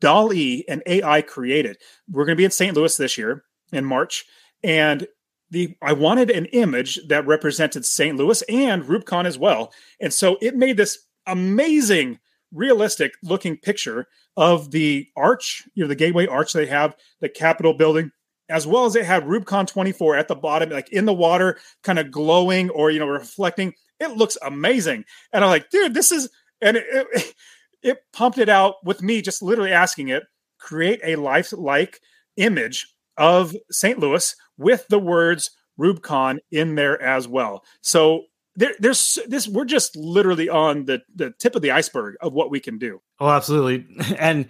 [0.00, 1.78] DALL-E and AI created.
[2.10, 2.76] We're going to be in St.
[2.76, 4.24] Louis this year in March,
[4.62, 5.06] and
[5.50, 8.16] the I wanted an image that represented St.
[8.16, 12.18] Louis and REWBCON as well, and so it made this amazing,
[12.54, 17.74] realistic looking picture of the arch, you know, the gateway arch they have, the Capitol
[17.74, 18.10] building,
[18.48, 21.98] as well as they have REWBCON 24 at the bottom, like in the water, kind
[21.98, 23.74] of glowing or you know reflecting.
[24.00, 26.28] It looks amazing, and I'm like, dude, this is
[26.60, 27.34] and it, it,
[27.82, 30.24] it pumped it out with me just literally asking it
[30.58, 32.00] create a life-like
[32.38, 32.86] image
[33.18, 33.98] of St.
[33.98, 37.62] Louis with the words REWBCON in there as well.
[37.82, 38.22] So
[38.56, 39.48] there, there's this.
[39.48, 43.00] We're just literally on the the tip of the iceberg of what we can do.
[43.20, 43.86] Oh, absolutely.
[44.18, 44.48] And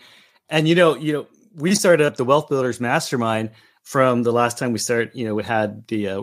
[0.49, 3.51] and you know, you know, we started up the Wealth Builders Mastermind
[3.83, 5.11] from the last time we started.
[5.15, 6.23] You know, we had the uh,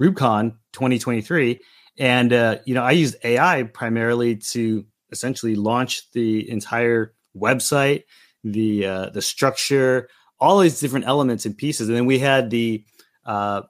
[0.00, 1.60] REWBCON 2023,
[1.98, 8.04] and uh, you know, I used AI primarily to essentially launch the entire website,
[8.42, 10.08] the uh, the structure,
[10.40, 11.88] all these different elements and pieces.
[11.88, 12.84] And then we had the
[13.24, 13.62] uh,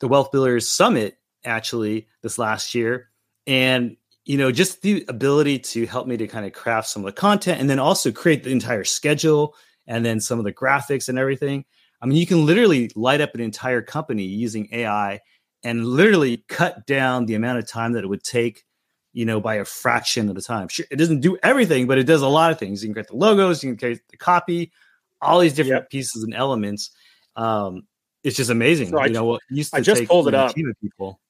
[0.00, 3.10] the Wealth Builders Summit actually this last year,
[3.46, 7.06] and you know just the ability to help me to kind of craft some of
[7.06, 9.54] the content, and then also create the entire schedule,
[9.86, 11.64] and then some of the graphics and everything.
[12.02, 15.20] I mean, you can literally light up an entire company using AI
[15.62, 18.64] and literally cut down the amount of time that it would take
[19.12, 20.68] you know, by a fraction of the time.
[20.68, 22.82] Sure, it doesn't do everything, but it does a lot of things.
[22.82, 24.72] You can create the logos, you can create the copy,
[25.20, 25.90] all these different yep.
[25.90, 26.90] pieces and elements.
[27.36, 27.86] Um,
[28.22, 28.90] it's just amazing.
[28.90, 30.54] So you I, know, what used to I just take, pulled it up.
[30.54, 31.20] Team of people.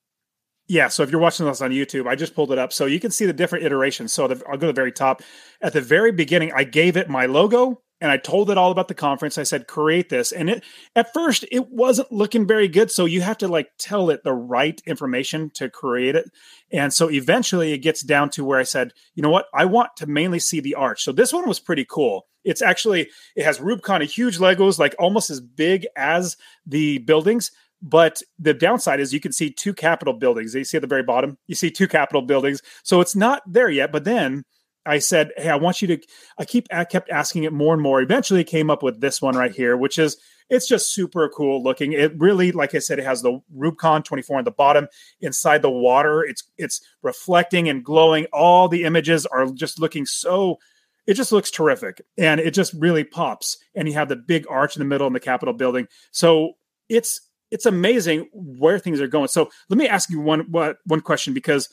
[0.70, 3.00] Yeah, so if you're watching this on YouTube, I just pulled it up, so you
[3.00, 4.12] can see the different iterations.
[4.12, 5.20] So the, I'll go to the very top.
[5.60, 8.86] At the very beginning, I gave it my logo, and I told it all about
[8.86, 9.36] the conference.
[9.36, 10.30] I said, create this.
[10.30, 10.64] And it
[10.94, 12.92] at first it wasn't looking very good.
[12.92, 16.30] So you have to like tell it the right information to create it.
[16.70, 19.46] And so eventually it gets down to where I said, you know what?
[19.52, 21.02] I want to mainly see the arch.
[21.02, 22.28] So this one was pretty cool.
[22.44, 27.50] It's actually it has REWBCON, a huge Legos, like almost as big as the buildings.
[27.82, 30.54] But the downside is you can see two Capitol buildings.
[30.54, 32.60] You see at the very bottom, you see two Capitol buildings.
[32.82, 33.90] So it's not there yet.
[33.90, 34.44] But then
[34.86, 35.98] I said, "Hey, I want you to."
[36.38, 38.00] I keep I kept asking it more and more.
[38.00, 40.16] Eventually, came up with this one right here, which is
[40.48, 41.92] it's just super cool looking.
[41.92, 44.88] It really, like I said, it has the REWBCON 24 on the bottom.
[45.20, 48.26] Inside the water, it's it's reflecting and glowing.
[48.32, 50.58] All the images are just looking so.
[51.06, 53.58] It just looks terrific, and it just really pops.
[53.74, 55.88] And you have the big arch in the middle in the Capitol building.
[56.10, 56.54] So
[56.88, 57.20] it's
[57.50, 59.28] it's amazing where things are going.
[59.28, 61.68] So let me ask you one one question because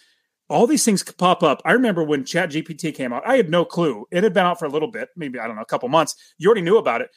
[0.50, 1.62] all these things pop up.
[1.66, 4.06] I remember when Chat GPT came out, I had no clue.
[4.12, 6.16] It had been out for a little bit, maybe I don't know, a couple months.
[6.38, 7.10] You already knew about it,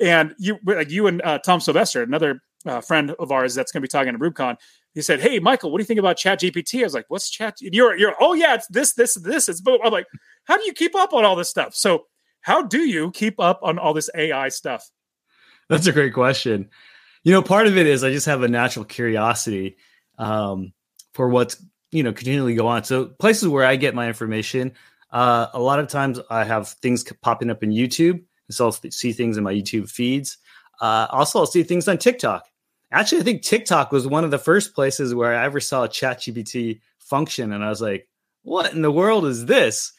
[0.00, 3.80] and you like you and uh, Tom Sylvester, another uh, friend of ours that's going
[3.80, 4.56] to be talking to REWBCON.
[4.94, 7.28] He said, "Hey, Michael, what do you think about Chat GPT?" I was like, "What's
[7.28, 9.48] Chat?" You're you're oh yeah, it's this this this.
[9.48, 9.78] It's boom.
[9.84, 10.06] I'm like,
[10.44, 11.74] how do you keep up on all this stuff?
[11.74, 12.06] So
[12.40, 14.88] how do you keep up on all this AI stuff?
[15.68, 16.70] That's a great question.
[17.26, 19.78] You know, part of it is I just have a natural curiosity
[20.16, 20.72] um,
[21.12, 21.60] for what's
[21.90, 22.84] you know continually go on.
[22.84, 24.74] So places where I get my information,
[25.10, 29.10] uh, a lot of times I have things popping up in YouTube, so I'll see
[29.10, 30.38] things in my YouTube feeds.
[30.80, 32.46] Uh, also, I'll see things on TikTok.
[32.92, 35.88] Actually, I think TikTok was one of the first places where I ever saw a
[35.88, 38.08] ChatGPT function, and I was like,
[38.44, 39.92] "What in the world is this?"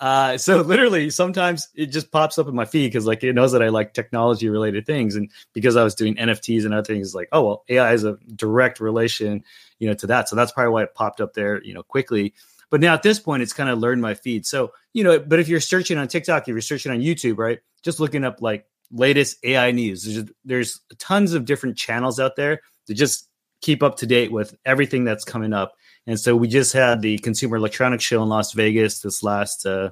[0.00, 3.52] Uh, so literally, sometimes it just pops up in my feed because like it knows
[3.52, 7.14] that I like technology related things, and because I was doing NFTs and other things,
[7.14, 9.44] like oh well, AI is a direct relation,
[9.78, 10.28] you know, to that.
[10.28, 12.34] So that's probably why it popped up there, you know, quickly.
[12.70, 14.46] But now at this point, it's kind of learned my feed.
[14.46, 17.60] So you know, but if you're searching on TikTok, if you're searching on YouTube, right,
[17.82, 22.60] just looking up like latest AI news, there's, there's tons of different channels out there
[22.86, 23.28] to just
[23.60, 25.74] keep up to date with everything that's coming up.
[26.10, 29.90] And so we just had the Consumer Electronics Show in Las Vegas this last uh,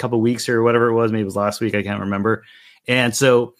[0.00, 1.12] couple weeks or whatever it was.
[1.12, 1.76] Maybe it was last week.
[1.76, 2.42] I can't remember.
[2.88, 3.54] And so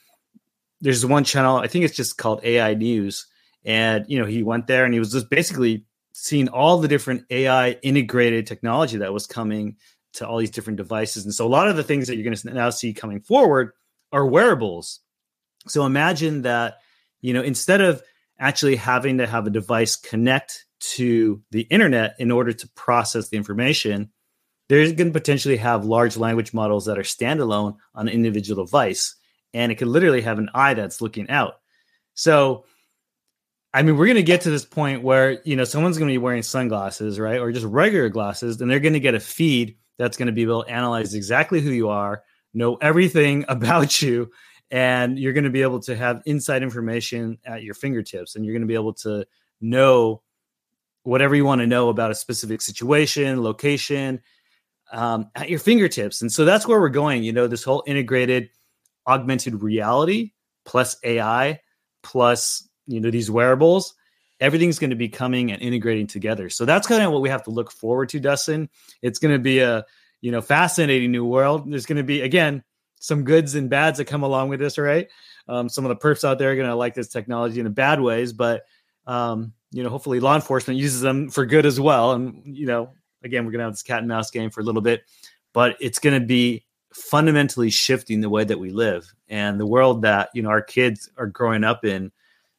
[0.80, 1.58] there's one channel.
[1.58, 3.28] I think it's just called AI News.
[3.64, 7.26] And you know, he went there and he was just basically seeing all the different
[7.30, 9.76] AI integrated technology that was coming
[10.14, 11.24] to all these different devices.
[11.24, 13.70] And so a lot of the things that you're going to now see coming forward
[14.10, 14.98] are wearables.
[15.68, 16.78] So imagine that,
[17.20, 18.02] you know, instead of
[18.36, 23.36] actually having to have a device connect to the internet in order to process the
[23.36, 24.10] information,
[24.68, 29.16] they're going to potentially have large language models that are standalone on an individual device.
[29.52, 31.54] And it could literally have an eye that's looking out.
[32.14, 32.64] So,
[33.74, 36.12] I mean, we're going to get to this point where, you know, someone's going to
[36.12, 37.40] be wearing sunglasses, right?
[37.40, 40.42] Or just regular glasses, and they're going to get a feed that's going to be
[40.42, 42.22] able to analyze exactly who you are,
[42.54, 44.30] know everything about you,
[44.70, 48.54] and you're going to be able to have inside information at your fingertips and you're
[48.54, 49.26] going to be able to
[49.60, 50.22] know
[51.02, 54.20] whatever you want to know about a specific situation, location,
[54.92, 56.20] um, at your fingertips.
[56.20, 57.22] And so that's where we're going.
[57.22, 58.50] You know, this whole integrated
[59.06, 60.32] augmented reality
[60.64, 61.60] plus AI
[62.02, 63.94] plus, you know, these wearables,
[64.40, 66.48] everything's going to be coming and integrating together.
[66.48, 68.68] So that's kind of what we have to look forward to, Dustin.
[69.02, 69.84] It's going to be a,
[70.20, 71.70] you know, fascinating new world.
[71.70, 72.62] There's going to be, again,
[73.00, 75.08] some goods and bads that come along with this, right?
[75.48, 77.70] Um, some of the perps out there are going to like this technology in the
[77.70, 78.64] bad ways, but
[79.06, 82.12] um, you know, hopefully law enforcement uses them for good as well.
[82.12, 82.92] And you know,
[83.22, 85.02] again, we're going to have this cat and mouse game for a little bit,
[85.52, 90.02] but it's going to be fundamentally shifting the way that we live and the world
[90.02, 92.10] that you know our kids are growing up in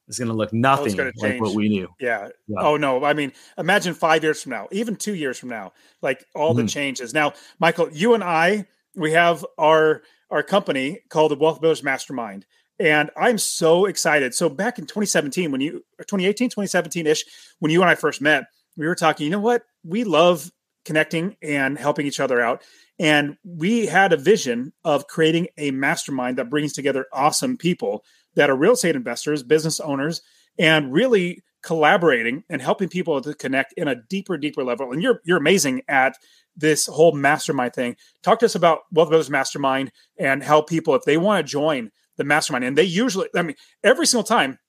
[0.07, 1.87] is going to look oh, nothing oh, like what we knew.
[1.99, 2.29] Yeah.
[2.47, 2.59] yeah.
[2.59, 3.03] Oh no.
[3.03, 6.65] I mean, imagine five years from now, even two years from now, like all mm-hmm.
[6.65, 7.13] the changes.
[7.13, 12.45] Now, Michael, you and I, we have our our company called the Wealth Builders Mastermind.
[12.81, 14.33] And I'm so excited.
[14.33, 17.23] So back in 2017, when you 2018, 2017 ish,
[17.59, 19.63] when you and I first met, we were talking, you know what?
[19.83, 20.51] We love
[20.83, 22.63] connecting and helping each other out.
[22.97, 28.03] And we had a vision of creating a mastermind that brings together awesome people
[28.33, 30.23] that are real estate investors, business owners,
[30.57, 34.91] and really collaborating and helping people to connect in a deeper, deeper level.
[34.91, 36.17] And you're you're amazing at
[36.57, 37.95] this whole mastermind thing.
[38.23, 41.91] Talk to us about Wealth Builders Mastermind and how people, if they want to join
[42.17, 44.59] the mastermind, and they usually, I mean, every single time,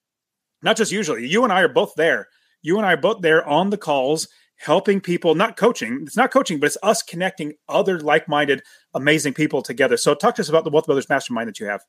[0.63, 2.29] not just usually, you and I are both there.
[2.63, 6.01] You and I are both there on the calls, helping people, not coaching.
[6.03, 8.63] It's not coaching, but it's us connecting other like minded,
[8.95, 9.97] amazing people together.
[9.97, 11.83] So, talk to us about the Wealth Brothers Mastermind that you have.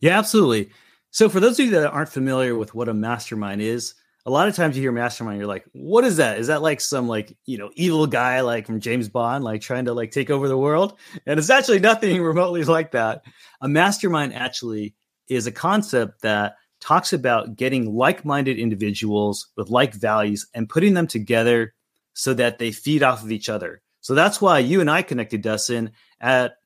[0.00, 0.70] Yeah, absolutely.
[1.10, 3.94] So, for those of you that aren't familiar with what a mastermind is,
[4.28, 6.38] a lot of times you hear mastermind, you're like, what is that?
[6.38, 9.86] Is that like some like, you know, evil guy like from James Bond, like trying
[9.86, 10.98] to like take over the world?
[11.24, 13.22] And it's actually nothing remotely like that.
[13.62, 14.94] A mastermind actually
[15.28, 21.06] is a concept that talks about getting like-minded individuals with like values and putting them
[21.06, 21.72] together
[22.12, 23.80] so that they feed off of each other.
[24.02, 26.56] So that's why you and I connected, Dustin, at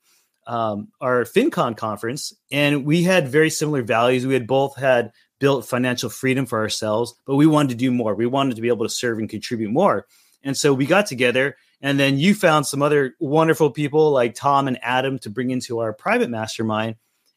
[0.49, 4.27] um, our FinCon conference, and we had very similar values.
[4.27, 5.13] We had both had
[5.43, 8.15] built financial freedom for ourselves, but we wanted to do more.
[8.15, 10.07] We wanted to be able to serve and contribute more.
[10.45, 14.69] And so we got together, and then you found some other wonderful people like Tom
[14.69, 16.95] and Adam to bring into our private mastermind.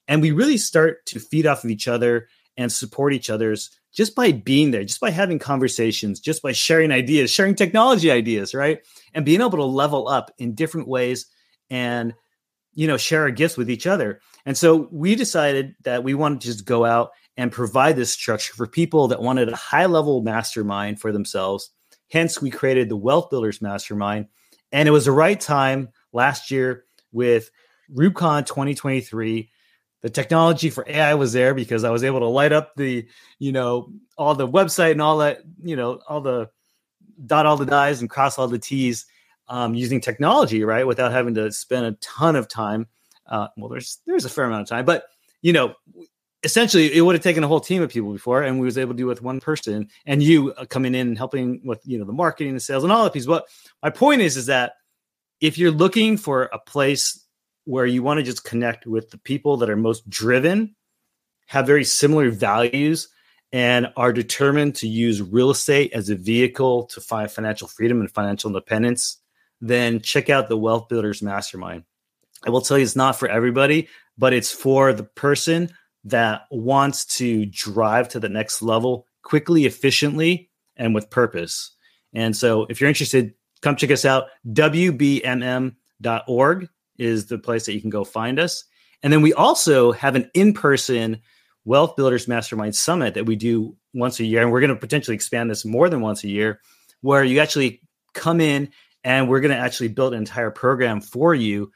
[0.08, 4.14] And we really start to feed off of each other and support each other's just
[4.14, 8.86] by being there, just by having conversations, just by sharing ideas, sharing technology ideas, right?
[9.16, 11.26] And being able to level up in different ways
[11.72, 12.14] and
[12.76, 14.20] you know share our gifts with each other.
[14.46, 18.54] And so we decided that we wanted to just go out and provide this structure
[18.54, 21.72] for people that wanted a high level mastermind for themselves
[22.12, 24.28] Hence, we created the Wealth Builders Mastermind.
[24.72, 27.50] And it was the right time last year with
[27.94, 29.50] REWBCON 2023.
[30.02, 33.08] The technology for AI was there because I was able to light up the,
[33.40, 36.50] you know, all the website and all that, you know, all the
[37.26, 39.06] dot all the di's and cross all the t's
[39.48, 42.88] um, using technology, right, without having to spend a ton of time.
[43.26, 45.06] Uh, well, there's there's a fair amount of time, but
[45.42, 45.74] you know,
[46.46, 48.94] essentially it would have taken a whole team of people before and we was able
[48.94, 51.98] to do it with one person and you uh, coming in and helping with you
[51.98, 53.48] know the marketing the sales and all the pieces but
[53.82, 54.74] my point is is that
[55.42, 57.26] if you're looking for a place
[57.66, 60.76] where you want to just connect with the people that are most driven
[61.48, 63.10] have very similar values
[63.52, 68.12] and are determined to use real estate as a vehicle to find financial freedom and
[68.12, 69.18] financial independence
[69.62, 71.86] then check out the wealth builders mastermind.
[72.46, 73.88] I will tell you it's not for everybody
[74.18, 75.72] but it's for the person
[76.06, 81.72] that wants to drive to the next level quickly, efficiently, and with purpose.
[82.14, 84.26] And so if you're interested, come check us out.
[84.48, 85.80] WBMM.org
[86.98, 88.64] is the place that you can go find us.
[89.04, 91.22] And then we also have an in person
[91.66, 94.42] Wealth Builders Mastermind Summit that we do once a year.
[94.42, 96.62] And we're going to potentially expand this more than once a year,
[97.02, 97.82] where you actually
[98.14, 98.70] come in
[99.04, 101.72] and we're going to actually build an entire program for you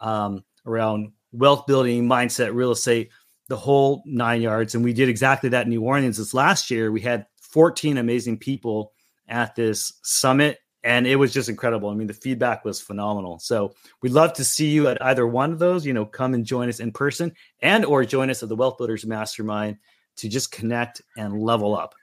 [0.00, 3.10] um, around wealth building, mindset, real estate,
[3.48, 4.74] the whole nine yards.
[4.74, 6.90] And we did exactly that in New Orleans this last year.
[6.90, 8.92] We had 14 amazing people
[9.28, 11.88] at this summit and it was just incredible.
[11.88, 13.38] I mean, the feedback was phenomenal.
[13.38, 15.86] So we'd love to see you at either one of those.
[15.86, 18.76] You know, come and join us in person, and or join us at the Wealth
[18.76, 19.78] Builders Mastermind
[20.16, 21.94] to just connect and level up.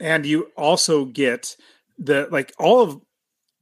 [0.00, 1.54] And you also get
[1.98, 3.00] the like all of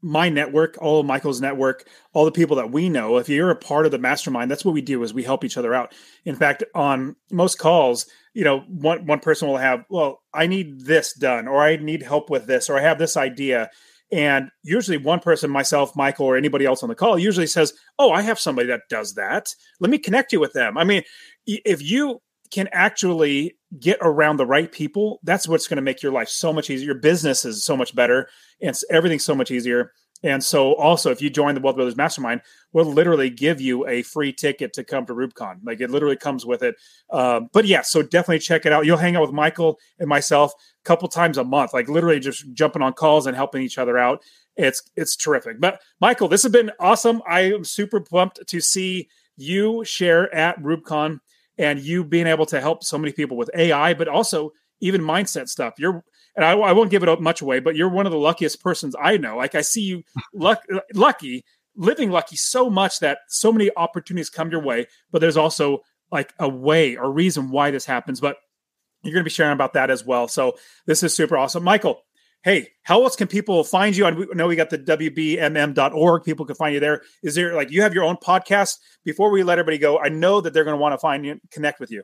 [0.03, 3.57] my network, all of Michael's network, all the people that we know, if you're a
[3.57, 5.94] part of the mastermind, that's what we do is we help each other out.
[6.24, 10.80] In fact, on most calls, you know, one one person will have, well, I need
[10.80, 13.70] this done, or I need help with this, or I have this idea.
[14.12, 18.11] And usually one person, myself, Michael, or anybody else on the call usually says, Oh,
[18.11, 19.55] I have somebody that does that.
[19.78, 20.76] Let me connect you with them.
[20.76, 21.03] I mean,
[21.46, 22.20] if you
[22.51, 26.53] can actually get around the right people, that's what's going to make your life so
[26.53, 26.86] much easier.
[26.86, 28.28] Your business is so much better
[28.61, 29.92] and everything's so much easier.
[30.22, 32.42] And so, also, if you join the Wealth Builders Mastermind,
[32.74, 35.61] we'll literally give you a free ticket to come to REWBCON.
[35.64, 36.74] Like it literally comes with it.
[37.09, 38.84] Uh, but yeah, so definitely check it out.
[38.84, 42.53] You'll hang out with Michael and myself a couple times a month, like literally just
[42.53, 44.22] jumping on calls and helping each other out.
[44.57, 45.59] It's it's terrific.
[45.59, 47.22] But Michael, this has been awesome.
[47.26, 51.20] I am super pumped to see you share at REWBCON
[51.61, 55.48] and you being able to help so many people with AI, but also even mindset
[55.48, 55.74] stuff.
[55.78, 56.02] You're,
[56.34, 58.62] and I, I won't give it up much away, but you're one of the luckiest
[58.62, 59.36] persons I know.
[59.36, 60.02] Like I see you
[60.34, 61.44] luck, lucky,
[61.76, 65.80] living lucky so much that so many opportunities come your way, but there's also
[66.11, 68.20] like a way or reason why this happens.
[68.20, 68.36] But
[69.02, 70.28] you're going to be sharing about that as well.
[70.28, 70.56] So
[70.86, 71.62] this is super awesome.
[71.62, 72.02] Michael,
[72.43, 74.07] hey, how else can people find you?
[74.07, 76.24] I know we got the WBMM.org.
[76.24, 77.03] People can find you there.
[77.22, 78.78] Is there like you have your own podcast?
[79.05, 81.41] Before we let everybody go, I know that they're going to want to find you,
[81.51, 82.03] connect with you.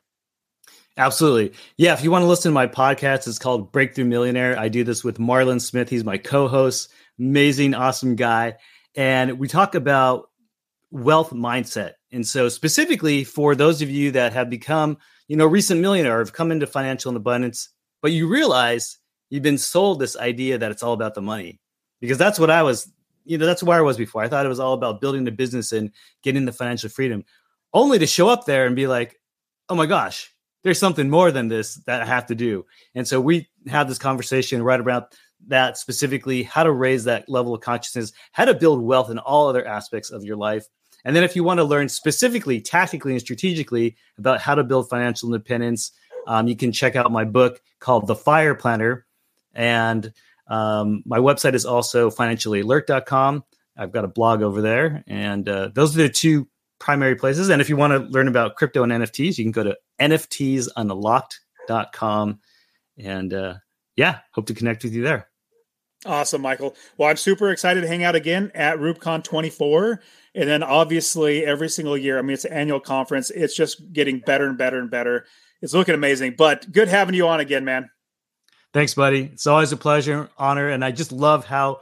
[0.98, 1.52] Absolutely.
[1.76, 1.92] Yeah.
[1.92, 4.58] If you want to listen to my podcast, it's called Breakthrough Millionaire.
[4.58, 5.90] I do this with Marlon Smith.
[5.90, 8.56] He's my co host, amazing, awesome guy.
[8.94, 10.30] And we talk about
[10.90, 11.92] wealth mindset.
[12.12, 14.96] And so, specifically for those of you that have become,
[15.28, 17.68] you know, recent millionaire have come into financial abundance,
[18.00, 18.96] but you realize
[19.30, 21.60] you've been sold this idea that it's all about the money
[22.00, 22.90] because that's what I was,
[23.24, 24.22] you know, that's where I was before.
[24.22, 25.90] I thought it was all about building the business and
[26.22, 27.24] getting the financial freedom,
[27.72, 29.18] only to show up there and be like,
[29.68, 32.66] oh my gosh, there's something more than this that I have to do.
[32.94, 35.14] And so we had this conversation right about
[35.48, 39.48] that specifically how to raise that level of consciousness, how to build wealth in all
[39.48, 40.66] other aspects of your life.
[41.04, 44.88] And then if you want to learn specifically, tactically, and strategically about how to build
[44.88, 45.92] financial independence,
[46.26, 49.05] um, you can check out my book called The Fire Planner
[49.56, 50.12] and
[50.48, 53.44] um, my website is also financiallyalert.com.
[53.76, 55.04] I've got a blog over there.
[55.06, 56.48] And uh, those are the two
[56.78, 57.48] primary places.
[57.48, 62.40] And if you want to learn about crypto and NFTs, you can go to NFTsunlocked.com.
[62.98, 63.54] And uh,
[63.96, 65.28] yeah, hope to connect with you there.
[66.04, 66.76] Awesome, Michael.
[66.96, 70.00] Well, I'm super excited to hang out again at REWBCON 24.
[70.34, 73.30] And then obviously every single year, I mean, it's an annual conference.
[73.30, 75.26] It's just getting better and better and better.
[75.62, 76.36] It's looking amazing.
[76.38, 77.90] But good having you on again, man.
[78.76, 79.30] Thanks, buddy.
[79.32, 81.80] It's always a pleasure, honor, and I just love how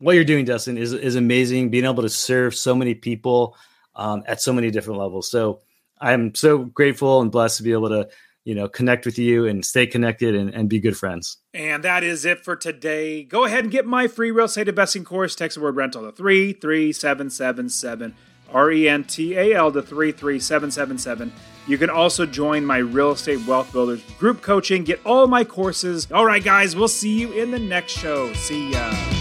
[0.00, 1.68] what you're doing, Dustin, is is amazing.
[1.68, 3.56] Being able to serve so many people
[3.94, 5.30] um, at so many different levels.
[5.30, 5.60] So
[6.00, 8.08] I'm so grateful and blessed to be able to
[8.42, 12.02] you know connect with you and stay connected and, and be good friends and that
[12.02, 15.56] is it for today go ahead and get my free real estate investing course text
[15.56, 18.14] the word rental to 33777
[18.52, 21.32] R E N T A L to 33777.
[21.66, 26.10] You can also join my Real Estate Wealth Builders group coaching, get all my courses.
[26.10, 28.32] All right, guys, we'll see you in the next show.
[28.32, 29.17] See ya.